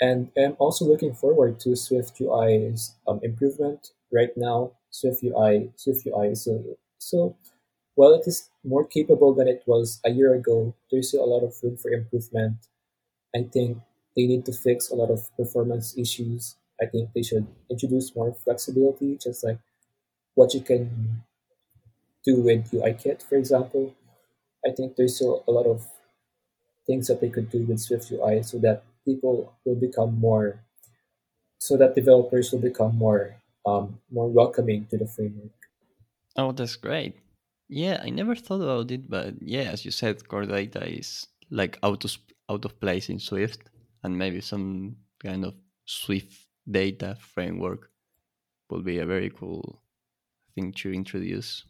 And 0.00 0.30
I'm 0.36 0.56
also 0.58 0.84
looking 0.84 1.14
forward 1.14 1.58
to 1.60 1.76
Swift 1.76 2.20
UI's 2.20 2.94
um, 3.06 3.20
improvement. 3.22 3.92
Right 4.12 4.36
now, 4.36 4.72
Swift 4.90 5.22
UI, 5.22 5.72
Swift 5.76 6.06
UI 6.06 6.28
is 6.28 6.44
so, 6.44 6.64
so 6.98 7.36
while 7.96 8.14
it 8.14 8.26
is 8.26 8.50
more 8.64 8.84
capable 8.86 9.34
than 9.34 9.48
it 9.48 9.64
was 9.66 10.00
a 10.04 10.10
year 10.10 10.34
ago, 10.34 10.74
there's 10.90 11.08
still 11.08 11.24
a 11.24 11.26
lot 11.32 11.44
of 11.44 11.54
room 11.62 11.76
for 11.76 11.90
improvement. 11.90 12.56
I 13.36 13.44
think 13.44 13.78
they 14.16 14.26
need 14.26 14.46
to 14.46 14.52
fix 14.52 14.90
a 14.90 14.96
lot 14.96 15.10
of 15.10 15.34
performance 15.36 15.98
issues. 15.98 16.56
I 16.80 16.86
think 16.86 17.10
they 17.12 17.22
should 17.22 17.46
introduce 17.70 18.14
more 18.14 18.34
flexibility, 18.34 19.18
just 19.18 19.44
like 19.44 19.58
what 20.34 20.54
you 20.54 20.60
can 20.60 21.22
do 22.24 22.40
with 22.42 22.70
UIKit, 22.70 23.22
for 23.22 23.36
example. 23.36 23.94
I 24.66 24.70
think 24.70 24.96
there's 24.96 25.16
still 25.16 25.44
a 25.48 25.50
lot 25.50 25.66
of 25.66 25.86
things 26.86 27.08
that 27.08 27.20
they 27.20 27.28
could 27.28 27.50
do 27.50 27.64
with 27.64 27.80
Swift 27.80 28.10
UI 28.10 28.42
so 28.42 28.58
that 28.58 28.84
people 29.04 29.52
will 29.64 29.74
become 29.76 30.18
more, 30.18 30.60
so 31.58 31.76
that 31.76 31.94
developers 31.94 32.52
will 32.52 32.60
become 32.60 32.96
more, 32.96 33.36
um, 33.66 34.00
more 34.10 34.28
welcoming 34.28 34.86
to 34.86 34.98
the 34.98 35.06
framework. 35.06 35.50
Oh, 36.36 36.52
that's 36.52 36.76
great. 36.76 37.16
Yeah, 37.68 38.00
I 38.02 38.10
never 38.10 38.34
thought 38.34 38.62
about 38.62 38.90
it, 38.90 39.10
but 39.10 39.34
yeah, 39.42 39.70
as 39.72 39.84
you 39.84 39.90
said, 39.90 40.26
core 40.28 40.46
data 40.46 40.86
is 40.86 41.26
like 41.50 41.78
out 41.82 42.04
of 42.04 42.16
out 42.50 42.64
of 42.64 42.80
place 42.80 43.10
in 43.10 43.18
Swift, 43.18 43.60
and 44.02 44.16
maybe 44.16 44.40
some 44.40 44.96
kind 45.22 45.44
of 45.44 45.54
Swift 45.84 46.47
data 46.70 47.16
framework 47.20 47.90
would 48.70 48.84
be 48.84 48.98
a 48.98 49.06
very 49.06 49.30
cool 49.30 49.82
thing 50.54 50.72
to 50.72 50.92
introduce. 50.92 51.64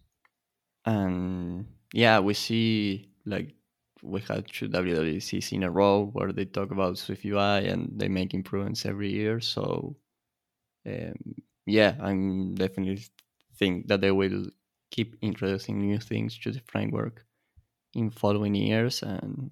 And 0.85 1.67
yeah, 1.93 2.21
we 2.21 2.35
see 2.35 3.11
like 3.27 3.55
we 4.03 4.21
had 4.21 4.47
two 4.49 4.69
WWDCs 4.69 5.53
in 5.53 5.63
a 5.63 5.71
row 5.71 6.07
where 6.13 6.33
they 6.33 6.45
talk 6.45 6.71
about 6.71 6.99
Swift 6.99 7.25
UI 7.25 7.67
and 7.69 7.91
they 7.99 8.09
make 8.09 8.35
improvements 8.35 8.87
every 8.87 9.13
year. 9.13 9.41
So 9.41 9.97
um, 10.87 11.35
yeah, 11.67 11.97
I'm 12.01 12.55
definitely 12.55 13.05
think 13.57 13.89
that 13.89 14.01
they 14.01 14.13
will 14.13 14.47
keep 14.91 15.17
introducing 15.21 15.81
new 15.81 15.99
things 15.99 16.39
to 16.39 16.51
the 16.51 16.61
framework 16.67 17.25
in 17.95 18.11
following 18.11 18.55
years 18.55 19.03
and 19.03 19.51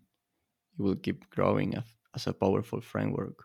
it 0.78 0.82
will 0.82 0.96
keep 0.96 1.28
growing 1.30 1.74
as 2.14 2.26
a 2.26 2.32
powerful 2.32 2.80
framework. 2.80 3.44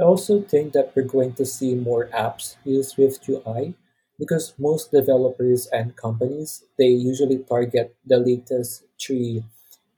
I 0.00 0.04
also 0.04 0.42
think 0.42 0.72
that 0.74 0.92
we're 0.94 1.02
going 1.02 1.34
to 1.34 1.44
see 1.46 1.74
more 1.74 2.08
apps 2.14 2.56
use 2.64 2.90
Swift 2.90 3.28
UI 3.28 3.74
because 4.18 4.54
most 4.58 4.92
developers 4.92 5.66
and 5.72 5.96
companies 5.96 6.64
they 6.78 6.86
usually 6.86 7.38
target 7.38 7.96
the 8.06 8.18
latest 8.18 8.84
three 9.00 9.42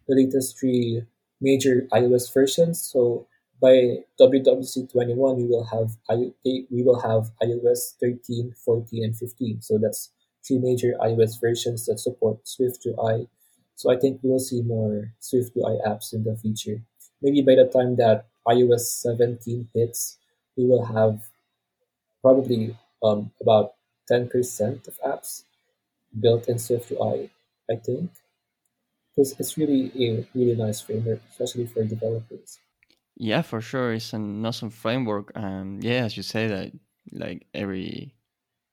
the 0.09 0.15
latest 0.17 0.59
three 0.59 1.05
major 1.41 1.87
iOS 1.93 2.33
versions. 2.33 2.81
So 2.81 3.27
by 3.61 4.05
WWDC 4.19 4.91
21 4.91 5.37
we 5.37 5.45
will 5.45 5.65
have 5.65 5.97
we 6.45 6.83
will 6.83 7.01
have 7.01 7.31
iOS 7.43 7.97
13, 8.01 8.55
14 8.65 9.05
and 9.05 9.17
15. 9.17 9.61
So 9.61 9.79
that's 9.79 10.13
three 10.47 10.59
major 10.59 10.95
iOS 11.01 11.39
versions 11.39 11.85
that 11.87 12.01
support 12.01 12.49
Swift 12.49 12.87
UI. 12.87 13.29
So 13.77 13.93
I 13.93 13.99
think 13.99 14.23
we 14.23 14.31
will 14.31 14.39
see 14.39 14.63
more 14.63 15.13
Swift 15.21 15.53
UI 15.57 15.77
apps 15.87 16.15
in 16.15 16.25
the 16.25 16.37
future. 16.37 16.83
Maybe 17.21 17.43
by 17.43 17.55
the 17.55 17.69
time 17.69 17.97
that 17.97 18.30
iOS 18.49 18.81
17 19.03 19.69
hits, 19.75 20.19
we 20.57 20.67
will 20.67 20.85
have 20.85 21.21
probably 22.23 22.77
um, 23.03 23.31
about 23.41 23.75
10% 24.11 24.89
of 24.89 24.99
apps 25.01 25.45
built 26.19 26.49
in 26.49 26.57
SwiftUI, 26.57 27.31
I 27.71 27.77
think, 27.77 28.11
because 29.11 29.35
it's 29.39 29.57
really 29.57 29.93
a 29.97 30.27
really 30.35 30.57
nice 30.57 30.81
framework, 30.81 31.21
especially 31.31 31.67
for 31.67 31.85
developers. 31.85 32.59
Yeah, 33.17 33.43
for 33.43 33.61
sure, 33.61 33.93
it's 33.93 34.13
an 34.13 34.45
awesome 34.45 34.71
framework. 34.71 35.33
Um, 35.37 35.79
yeah, 35.83 36.05
as 36.05 36.17
you 36.17 36.23
say 36.23 36.47
that, 36.49 36.73
like 37.13 37.47
every 37.53 38.15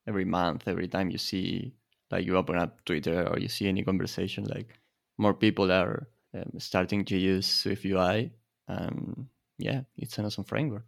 every 0.08 0.26
month, 0.26 0.68
every 0.68 0.88
time 0.88 1.10
you 1.10 1.18
see, 1.18 1.74
like 2.12 2.26
you 2.26 2.38
open 2.38 2.58
up 2.58 2.84
Twitter 2.86 3.28
or 3.28 3.40
you 3.40 3.50
see 3.50 3.68
any 3.68 3.84
conversation, 3.84 4.46
like 4.46 4.80
more 5.18 5.34
people 5.34 5.72
are 5.72 6.08
um, 6.34 6.52
starting 6.60 7.04
to 7.06 7.18
use 7.18 7.46
SwiftUI. 7.46 8.32
Um, 8.70 9.30
yeah, 9.58 9.82
it's 9.98 10.18
an 10.18 10.26
awesome 10.26 10.44
framework. 10.44 10.86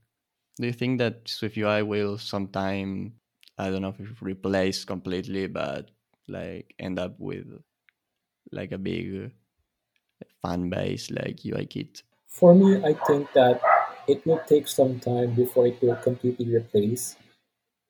Do 0.57 0.67
you 0.67 0.73
think 0.73 0.99
that 0.99 1.25
SwiftUI 1.25 1.85
will 1.85 2.17
sometime, 2.17 3.13
I 3.57 3.69
don't 3.69 3.81
know 3.81 3.95
if 3.97 4.21
replace 4.21 4.83
completely, 4.85 5.47
but 5.47 5.91
like 6.27 6.75
end 6.79 6.99
up 6.99 7.15
with 7.19 7.47
like 8.51 8.71
a 8.71 8.77
big 8.77 9.31
fan 10.41 10.69
base 10.69 11.09
like 11.11 11.37
UIKit? 11.37 12.03
For 12.27 12.53
me, 12.53 12.83
I 12.83 12.93
think 13.07 13.31
that 13.33 13.61
it 14.07 14.25
will 14.25 14.41
take 14.47 14.67
some 14.67 14.99
time 14.99 15.33
before 15.33 15.67
it 15.67 15.81
will 15.81 15.95
completely 15.95 16.53
replace 16.55 17.15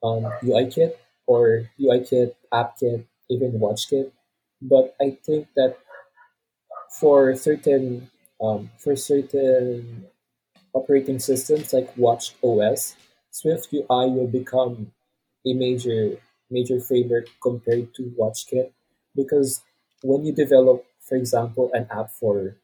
um, 0.03 0.23
UIKit 0.43 0.93
or 1.27 1.69
UIKit, 1.79 2.35
AppKit, 2.53 3.05
even 3.29 3.59
WatchKit. 3.59 4.11
But 4.61 4.95
I 5.01 5.17
think 5.25 5.47
that 5.55 5.77
for 6.99 7.35
certain 7.35 8.09
um, 8.41 8.69
for 8.77 8.95
certain 8.95 10.07
operating 10.73 11.19
systems 11.19 11.73
like 11.73 11.95
Watch 11.97 12.35
OS, 12.43 12.95
Swift 13.31 13.69
UI 13.73 14.09
will 14.09 14.27
become 14.27 14.91
a 15.45 15.53
major 15.53 16.17
major 16.49 16.79
framework 16.79 17.27
compared 17.41 17.93
to 17.93 18.13
WatchKit 18.19 18.71
because 19.15 19.61
when 20.01 20.25
you 20.25 20.33
develop, 20.33 20.85
for 20.99 21.15
example, 21.15 21.69
an 21.73 21.87
app 21.91 22.09
for 22.11 22.55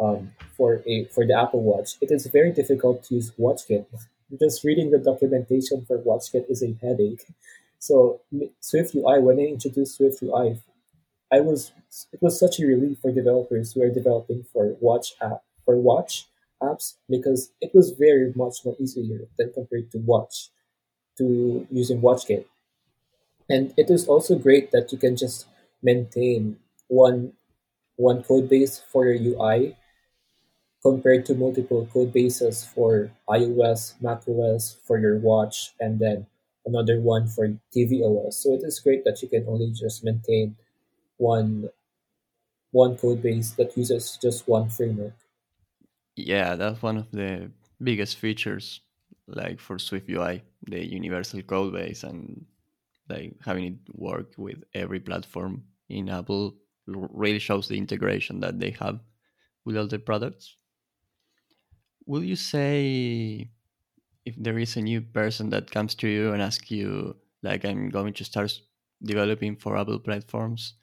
um, 0.00 0.32
for 0.56 0.82
a 0.86 1.04
for 1.06 1.26
the 1.26 1.38
Apple 1.38 1.62
Watch, 1.62 1.96
it 2.00 2.10
is 2.10 2.26
very 2.26 2.52
difficult 2.52 3.04
to 3.04 3.16
use 3.16 3.32
WatchKit. 3.38 3.86
Just 4.38 4.64
reading 4.64 4.90
the 4.90 4.98
documentation 4.98 5.84
for 5.84 5.98
WatchKit 5.98 6.50
is 6.50 6.62
a 6.62 6.74
headache. 6.80 7.24
So 7.78 8.20
Swift 8.60 8.94
UI, 8.94 9.18
when 9.20 9.38
I 9.38 9.44
introduced 9.44 9.96
Swift 9.96 10.22
UI, 10.22 10.60
I 11.32 11.40
was 11.40 11.72
it 12.12 12.20
was 12.20 12.38
such 12.38 12.60
a 12.60 12.66
relief 12.66 12.98
for 13.00 13.10
developers 13.10 13.72
who 13.72 13.82
are 13.82 13.90
developing 13.90 14.44
for 14.52 14.76
watch 14.80 15.14
app 15.20 15.42
for 15.64 15.76
watch 15.76 16.26
apps 16.62 16.96
because 17.08 17.52
it 17.60 17.74
was 17.74 17.90
very 17.98 18.32
much 18.34 18.64
more 18.64 18.76
easier 18.78 19.26
than 19.36 19.52
compared 19.52 19.90
to 19.92 19.98
watch 19.98 20.50
to 21.18 21.66
using 21.70 22.00
WatchKit. 22.00 22.44
And 23.50 23.74
it 23.76 23.90
is 23.90 24.08
also 24.08 24.38
great 24.38 24.70
that 24.70 24.92
you 24.92 24.98
can 24.98 25.16
just 25.16 25.46
maintain 25.82 26.56
one 26.88 27.32
one 27.96 28.22
code 28.22 28.48
base 28.48 28.80
for 28.90 29.06
your 29.06 29.20
UI 29.20 29.76
compared 30.82 31.24
to 31.26 31.34
multiple 31.34 31.86
code 31.92 32.12
bases 32.12 32.64
for 32.64 33.12
iOS, 33.28 33.94
macOS 34.00 34.76
for 34.84 34.98
your 34.98 35.18
watch, 35.18 35.72
and 35.78 36.00
then 36.00 36.26
another 36.66 37.00
one 37.00 37.28
for 37.28 37.48
tvOS. 37.74 38.34
So 38.34 38.54
it 38.54 38.62
is 38.64 38.80
great 38.80 39.04
that 39.04 39.22
you 39.22 39.28
can 39.28 39.44
only 39.46 39.70
just 39.70 40.04
maintain 40.04 40.56
one 41.18 41.68
one 42.72 42.96
code 42.96 43.22
base 43.22 43.50
that 43.52 43.76
uses 43.76 44.18
just 44.20 44.48
one 44.48 44.70
framework. 44.70 45.12
Yeah, 46.16 46.56
that's 46.56 46.82
one 46.82 46.98
of 46.98 47.10
the 47.10 47.50
biggest 47.82 48.18
features, 48.18 48.80
like 49.26 49.60
for 49.60 49.78
Swift 49.78 50.08
UI, 50.08 50.42
the 50.66 50.84
universal 50.84 51.42
code 51.42 51.72
base 51.72 52.02
and 52.04 52.44
like 53.08 53.34
having 53.44 53.64
it 53.64 53.94
work 53.94 54.32
with 54.36 54.62
every 54.74 55.00
platform 55.00 55.64
in 55.88 56.08
Apple 56.08 56.56
really 56.86 57.38
shows 57.38 57.68
the 57.68 57.76
integration 57.78 58.40
that 58.40 58.58
they 58.60 58.70
have 58.70 59.00
with 59.64 59.76
all 59.76 59.86
the 59.86 59.98
products. 59.98 60.56
Will 62.06 62.22
you 62.24 62.36
say 62.36 63.48
if 64.24 64.36
there 64.36 64.58
is 64.58 64.76
a 64.76 64.82
new 64.82 65.00
person 65.00 65.50
that 65.50 65.70
comes 65.70 65.94
to 65.96 66.08
you 66.08 66.32
and 66.32 66.42
asks 66.42 66.70
you, 66.70 67.16
like, 67.42 67.64
I'm 67.64 67.90
going 67.90 68.14
to 68.14 68.24
start 68.24 68.52
developing 69.02 69.56
for 69.56 69.76
Apple 69.76 69.98
platforms, 69.98 70.74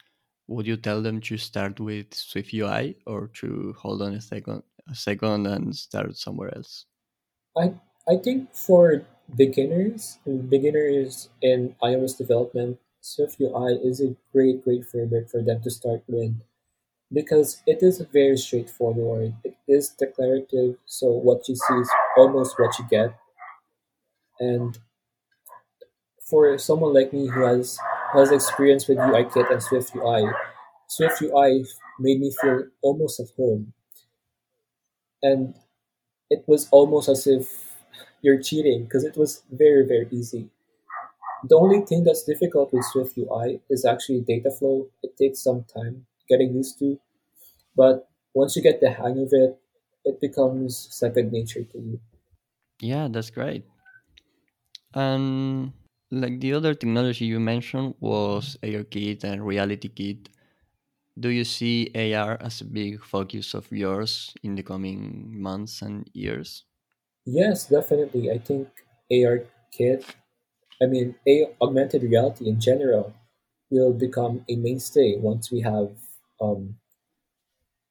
would 0.47 0.67
you 0.67 0.77
tell 0.77 1.01
them 1.01 1.21
to 1.21 1.37
start 1.37 1.79
with 1.79 2.13
Swift 2.13 2.53
UI 2.53 2.97
or 3.05 3.27
to 3.35 3.73
hold 3.77 4.01
on 4.01 4.13
a 4.13 4.21
second, 4.21 4.63
second 4.93 5.47
and 5.47 5.75
start 5.75 6.15
somewhere 6.17 6.55
else? 6.55 6.85
I 7.57 7.73
I 8.07 8.17
think 8.17 8.53
for 8.55 9.05
beginners, 9.35 10.17
beginners 10.25 11.29
in 11.41 11.75
iOS 11.83 12.17
development, 12.17 12.79
Swift 13.01 13.39
UI 13.39 13.79
is 13.83 14.01
a 14.01 14.15
great, 14.33 14.63
great 14.63 14.85
framework 14.85 15.29
for 15.29 15.41
them 15.41 15.61
to 15.63 15.69
start 15.69 16.03
with 16.07 16.35
because 17.11 17.61
it 17.65 17.81
is 17.81 18.01
very 18.13 18.37
straightforward. 18.37 19.33
It 19.43 19.57
is 19.67 19.89
declarative, 19.89 20.77
so 20.85 21.07
what 21.07 21.47
you 21.47 21.55
see 21.55 21.75
is 21.75 21.89
almost 22.17 22.59
what 22.59 22.77
you 22.77 22.85
get. 22.89 23.17
And 24.39 24.77
for 26.29 26.57
someone 26.57 26.93
like 26.93 27.11
me 27.13 27.27
who 27.27 27.41
has 27.41 27.77
has 28.13 28.31
experience 28.31 28.87
with 28.87 28.97
UIKit 28.97 29.51
and 29.51 29.61
Swift 29.61 29.95
UI, 29.95 30.25
Swift 30.87 31.21
UI 31.21 31.65
made 31.99 32.19
me 32.19 32.33
feel 32.41 32.65
almost 32.81 33.19
at 33.19 33.27
home. 33.37 33.73
And 35.21 35.55
it 36.29 36.43
was 36.47 36.67
almost 36.71 37.09
as 37.09 37.27
if 37.27 37.75
you're 38.21 38.41
cheating 38.41 38.83
because 38.83 39.03
it 39.03 39.17
was 39.17 39.43
very, 39.51 39.85
very 39.85 40.07
easy. 40.11 40.49
The 41.47 41.55
only 41.55 41.81
thing 41.85 42.03
that's 42.03 42.23
difficult 42.23 42.73
with 42.73 42.85
Swift 42.91 43.17
UI 43.17 43.61
is 43.69 43.85
actually 43.85 44.21
data 44.21 44.51
flow. 44.51 44.87
It 45.03 45.15
takes 45.17 45.41
some 45.41 45.63
time 45.63 46.05
getting 46.27 46.53
used 46.53 46.77
to, 46.79 46.99
but 47.75 48.09
once 48.33 48.55
you 48.55 48.61
get 48.61 48.81
the 48.81 48.91
hang 48.91 49.19
of 49.19 49.29
it, 49.31 49.57
it 50.05 50.19
becomes 50.21 50.87
second 50.91 51.31
nature 51.31 51.63
to 51.63 51.77
you. 51.77 51.99
Yeah, 52.81 53.07
that's 53.09 53.29
great. 53.29 53.65
And 54.93 55.73
like 56.11 56.39
the 56.39 56.53
other 56.53 56.73
technology 56.73 57.25
you 57.25 57.39
mentioned 57.39 57.95
was 57.99 58.57
ARKit 58.63 59.23
and 59.23 59.41
RealityKit. 59.41 60.27
Do 61.19 61.29
you 61.29 61.43
see 61.43 61.91
AR 61.95 62.37
as 62.41 62.61
a 62.61 62.65
big 62.65 63.03
focus 63.03 63.53
of 63.53 63.71
yours 63.71 64.33
in 64.41 64.55
the 64.55 64.63
coming 64.63 65.41
months 65.41 65.81
and 65.81 66.09
years? 66.13 66.65
Yes, 67.25 67.67
definitely. 67.67 68.31
I 68.31 68.37
think 68.39 68.69
AR 69.11 69.45
kit, 69.71 70.05
I 70.81 70.85
mean, 70.87 71.15
a 71.27 71.47
augmented 71.61 72.03
reality 72.03 72.49
in 72.49 72.59
general, 72.59 73.13
will 73.69 73.93
become 73.93 74.45
a 74.49 74.55
mainstay 74.55 75.17
once 75.17 75.51
we 75.51 75.61
have 75.61 75.91
um, 76.41 76.77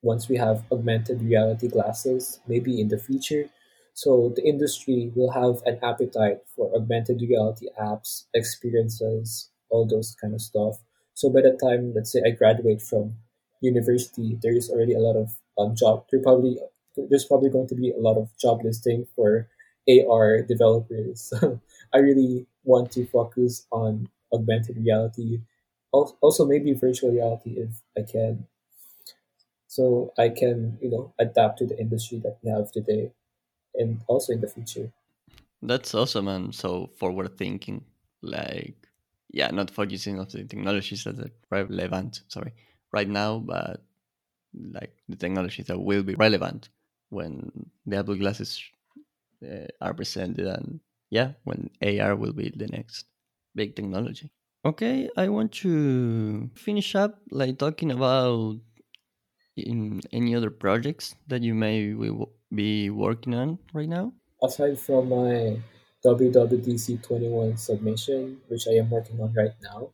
once 0.02 0.28
we 0.28 0.36
have 0.36 0.64
augmented 0.72 1.22
reality 1.22 1.68
glasses, 1.68 2.40
maybe 2.46 2.80
in 2.80 2.88
the 2.88 2.98
future. 2.98 3.48
So 3.94 4.32
the 4.34 4.46
industry 4.46 5.12
will 5.14 5.30
have 5.32 5.60
an 5.66 5.78
appetite 5.82 6.38
for 6.54 6.74
augmented 6.74 7.20
reality 7.20 7.66
apps, 7.80 8.26
experiences, 8.34 9.50
all 9.70 9.86
those 9.86 10.14
kind 10.20 10.34
of 10.34 10.40
stuff. 10.40 10.78
So 11.18 11.30
by 11.30 11.40
the 11.40 11.58
time, 11.60 11.94
let's 11.96 12.12
say, 12.12 12.22
I 12.24 12.30
graduate 12.30 12.80
from 12.80 13.14
university, 13.60 14.38
there 14.40 14.54
is 14.54 14.70
already 14.70 14.94
a 14.94 15.00
lot 15.00 15.16
of 15.16 15.34
um, 15.58 15.74
job. 15.74 16.04
There 16.12 16.22
probably 16.22 16.58
there's 17.10 17.24
probably 17.24 17.50
going 17.50 17.66
to 17.68 17.74
be 17.74 17.90
a 17.90 17.98
lot 17.98 18.16
of 18.16 18.30
job 18.38 18.62
listing 18.62 19.04
for 19.16 19.48
AR 19.90 20.42
developers. 20.42 21.32
I 21.94 21.98
really 21.98 22.46
want 22.62 22.92
to 22.92 23.04
focus 23.04 23.66
on 23.72 24.08
augmented 24.32 24.76
reality, 24.76 25.40
also 25.90 26.46
maybe 26.46 26.72
virtual 26.72 27.10
reality 27.10 27.56
if 27.58 27.82
I 27.98 28.02
can 28.02 28.46
so 29.66 30.12
I 30.16 30.28
can 30.28 30.78
you 30.80 30.88
know 30.88 31.12
adapt 31.18 31.58
to 31.58 31.66
the 31.66 31.78
industry 31.80 32.18
that 32.22 32.38
we 32.42 32.50
have 32.50 32.70
today 32.70 33.10
and 33.74 34.00
also 34.06 34.32
in 34.32 34.40
the 34.40 34.46
future. 34.46 34.92
That's 35.62 35.96
awesome 35.96 36.28
and 36.28 36.54
so 36.54 36.90
forward 36.96 37.36
thinking. 37.36 37.84
Like, 38.22 38.87
yeah, 39.30 39.50
not 39.50 39.70
focusing 39.70 40.18
on 40.18 40.26
the 40.30 40.44
technologies 40.44 41.04
that 41.04 41.18
are 41.18 41.30
relevant. 41.50 42.22
Sorry, 42.28 42.52
right 42.92 43.08
now, 43.08 43.38
but 43.38 43.82
like 44.54 44.94
the 45.08 45.16
technologies 45.16 45.66
that 45.66 45.78
will 45.78 46.02
be 46.02 46.14
relevant 46.14 46.68
when 47.10 47.70
the 47.86 47.96
Apple 47.96 48.16
glasses 48.16 48.62
uh, 49.44 49.66
are 49.80 49.94
presented, 49.94 50.46
and 50.46 50.80
yeah, 51.10 51.32
when 51.44 51.70
AR 51.82 52.16
will 52.16 52.32
be 52.32 52.52
the 52.54 52.66
next 52.68 53.06
big 53.54 53.76
technology. 53.76 54.30
Okay, 54.64 55.08
I 55.16 55.28
want 55.28 55.52
to 55.62 56.50
finish 56.54 56.94
up 56.94 57.20
like 57.30 57.58
talking 57.58 57.92
about 57.92 58.58
in 59.56 60.00
any 60.12 60.34
other 60.34 60.50
projects 60.50 61.14
that 61.26 61.42
you 61.42 61.54
may 61.54 61.94
be 62.54 62.90
working 62.90 63.34
on 63.34 63.58
right 63.72 63.88
now? 63.88 64.12
Aside 64.42 64.78
from 64.78 65.08
my 65.08 65.58
WWDC 66.08 67.02
21 67.02 67.56
submission, 67.58 68.40
which 68.48 68.66
I 68.66 68.76
am 68.80 68.88
working 68.90 69.20
on 69.20 69.34
right 69.34 69.54
now, 69.62 69.90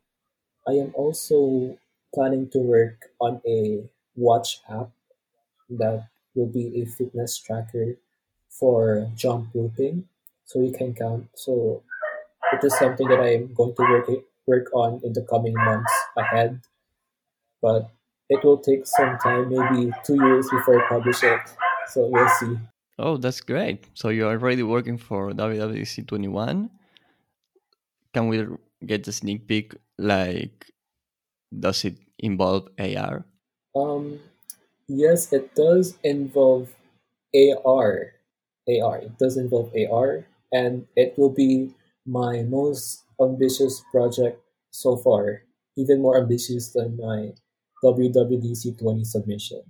I 0.68 0.72
am 0.72 0.92
also 0.94 1.78
planning 2.14 2.48
to 2.50 2.58
work 2.60 3.10
on 3.20 3.40
a 3.46 3.84
watch 4.16 4.60
app 4.68 4.90
that 5.70 6.08
will 6.34 6.46
be 6.46 6.82
a 6.82 6.86
fitness 6.86 7.38
tracker 7.38 7.96
for 8.48 9.10
jump 9.16 9.50
roping. 9.54 10.08
So 10.46 10.60
you 10.60 10.72
can 10.72 10.94
count. 10.94 11.28
So 11.34 11.82
it 12.52 12.64
is 12.64 12.78
something 12.78 13.08
that 13.08 13.20
I'm 13.20 13.54
going 13.54 13.74
to 13.76 13.82
work 13.82 14.08
work 14.46 14.68
on 14.74 15.00
in 15.04 15.12
the 15.14 15.22
coming 15.22 15.54
months 15.54 15.92
ahead. 16.16 16.60
But 17.60 17.90
it 18.28 18.44
will 18.44 18.58
take 18.58 18.86
some 18.86 19.18
time, 19.18 19.48
maybe 19.50 19.92
two 20.04 20.14
years 20.14 20.48
before 20.50 20.84
I 20.84 20.88
publish 20.88 21.22
it. 21.24 21.40
So 21.88 22.06
we'll 22.06 22.28
see. 22.40 22.58
Oh, 22.98 23.16
that's 23.16 23.40
great. 23.40 23.86
So 23.94 24.08
you're 24.08 24.30
already 24.30 24.62
working 24.62 24.98
for 24.98 25.32
WWDC 25.32 26.06
21. 26.06 26.70
Can 28.12 28.28
we 28.28 28.46
get 28.86 29.06
a 29.08 29.12
sneak 29.12 29.46
peek? 29.48 29.74
Like, 29.98 30.70
does 31.58 31.84
it 31.84 31.98
involve 32.18 32.68
AR? 32.78 33.26
Um, 33.74 34.20
yes, 34.88 35.32
it 35.32 35.54
does 35.54 35.98
involve 36.04 36.74
AR. 37.34 38.14
AR. 38.68 38.98
It 38.98 39.18
does 39.18 39.36
involve 39.36 39.72
AR, 39.74 40.26
and 40.52 40.86
it 40.96 41.18
will 41.18 41.30
be 41.30 41.74
my 42.06 42.42
most 42.42 43.04
ambitious 43.20 43.82
project 43.90 44.40
so 44.70 44.96
far, 44.96 45.42
even 45.76 46.00
more 46.00 46.16
ambitious 46.18 46.70
than 46.70 46.96
my 46.96 47.34
WWDC 47.82 48.78
20 48.78 49.04
submission. 49.04 49.62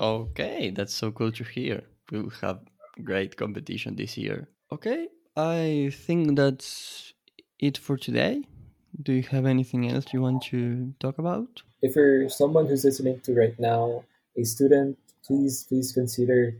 Okay, 0.00 0.70
that's 0.70 0.92
so 0.94 1.12
cool 1.12 1.30
to 1.32 1.44
hear. 1.44 1.84
We 2.10 2.22
will 2.22 2.32
have 2.40 2.60
great 3.04 3.36
competition 3.36 3.96
this 3.96 4.16
year. 4.16 4.48
Okay, 4.72 5.08
I 5.36 5.90
think 5.92 6.36
that's 6.36 7.12
it 7.58 7.78
for 7.78 7.96
today. 7.96 8.42
Do 9.02 9.12
you 9.12 9.22
have 9.30 9.46
anything 9.46 9.88
else 9.90 10.12
you 10.12 10.22
want 10.22 10.42
to 10.44 10.94
talk 10.98 11.18
about? 11.18 11.62
If 11.82 11.94
you're 11.94 12.28
someone 12.28 12.66
who's 12.66 12.84
listening 12.84 13.20
to 13.20 13.34
right 13.34 13.58
now, 13.58 14.04
a 14.36 14.44
student, 14.44 14.98
please 15.24 15.64
please 15.68 15.92
consider 15.92 16.56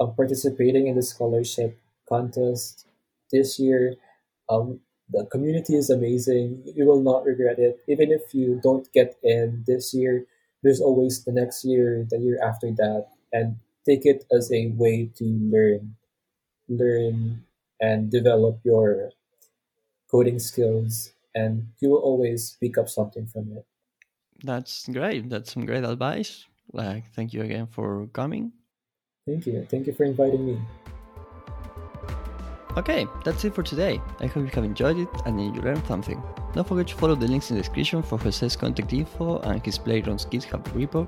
uh, 0.00 0.06
participating 0.06 0.88
in 0.88 0.96
the 0.96 1.02
scholarship 1.02 1.78
contest 2.08 2.86
this 3.30 3.58
year. 3.58 3.94
Um, 4.48 4.80
the 5.08 5.26
community 5.26 5.76
is 5.76 5.90
amazing. 5.90 6.62
You 6.74 6.84
will 6.86 7.02
not 7.02 7.24
regret 7.24 7.58
it. 7.58 7.80
Even 7.88 8.12
if 8.12 8.34
you 8.34 8.60
don't 8.62 8.90
get 8.92 9.16
in 9.22 9.64
this 9.66 9.94
year, 9.94 10.26
there's 10.62 10.80
always 10.80 11.24
the 11.24 11.32
next 11.32 11.64
year, 11.64 12.06
the 12.08 12.18
year 12.18 12.38
after 12.42 12.70
that, 12.70 13.08
and 13.32 13.56
take 13.86 14.06
it 14.06 14.24
as 14.32 14.50
a 14.52 14.68
way 14.76 15.10
to 15.16 15.24
learn, 15.24 15.96
learn 16.68 17.44
and 17.80 18.10
develop 18.10 18.60
your 18.64 19.10
coding 20.10 20.38
skills, 20.38 21.12
and 21.34 21.66
you 21.80 21.90
will 21.90 22.02
always 22.02 22.56
pick 22.60 22.78
up 22.78 22.88
something 22.88 23.26
from 23.26 23.52
it. 23.52 23.66
That's 24.44 24.88
great. 24.88 25.28
That's 25.30 25.52
some 25.52 25.66
great 25.66 25.84
advice. 25.84 26.46
Like, 26.72 27.04
thank 27.14 27.32
you 27.32 27.42
again 27.42 27.66
for 27.66 28.06
coming. 28.12 28.52
Thank 29.26 29.46
you. 29.46 29.66
Thank 29.70 29.86
you 29.86 29.92
for 29.92 30.04
inviting 30.04 30.46
me. 30.46 30.58
Okay, 32.76 33.06
that's 33.22 33.44
it 33.44 33.54
for 33.54 33.62
today. 33.62 34.00
I 34.20 34.26
hope 34.26 34.44
you 34.44 34.50
have 34.54 34.64
enjoyed 34.64 34.98
it 34.98 35.08
and 35.26 35.38
you 35.38 35.60
learned 35.60 35.84
something. 35.86 36.22
Don't 36.54 36.66
forget 36.66 36.88
to 36.88 36.94
follow 36.94 37.14
the 37.14 37.28
links 37.28 37.50
in 37.50 37.56
the 37.56 37.62
description 37.62 38.02
for 38.02 38.18
Jose's 38.18 38.56
contact 38.56 38.92
info 38.92 39.40
and 39.40 39.64
his 39.64 39.78
Playground's 39.78 40.24
GitHub 40.24 40.64
repo. 40.72 41.06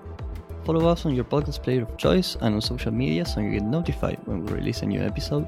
Follow 0.65 0.89
us 0.89 1.05
on 1.05 1.15
your 1.15 1.25
podcast 1.25 1.63
player 1.63 1.83
of 1.83 1.97
choice 1.99 2.37
and 2.41 2.55
on 2.55 2.61
social 2.61 2.91
media 2.91 3.25
so 3.27 3.41
you 3.41 3.53
get 3.53 3.63
notified 3.63 4.19
when 4.25 4.45
we 4.45 4.53
release 4.53 4.81
a 4.81 4.87
new 4.87 5.01
episode. 5.01 5.47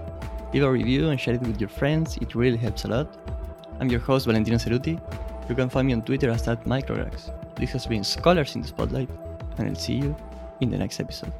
Leave 0.52 0.62
a 0.62 0.70
review 0.70 1.08
and 1.08 1.18
share 1.18 1.34
it 1.34 1.40
with 1.40 1.58
your 1.58 1.70
friends, 1.70 2.18
it 2.18 2.34
really 2.34 2.58
helps 2.58 2.84
a 2.84 2.88
lot. 2.88 3.16
I'm 3.80 3.88
your 3.88 4.00
host 4.00 4.26
Valentino 4.26 4.58
Ceruti. 4.58 5.00
You 5.48 5.54
can 5.54 5.70
find 5.70 5.86
me 5.86 5.94
on 5.94 6.02
Twitter 6.02 6.30
as 6.30 6.42
that. 6.42 6.64
This 7.56 7.70
has 7.70 7.86
been 7.86 8.04
Scholars 8.04 8.54
in 8.56 8.62
the 8.62 8.68
Spotlight, 8.68 9.08
and 9.58 9.68
I'll 9.68 9.74
see 9.74 9.94
you 9.94 10.14
in 10.60 10.70
the 10.70 10.76
next 10.76 11.00
episode. 11.00 11.32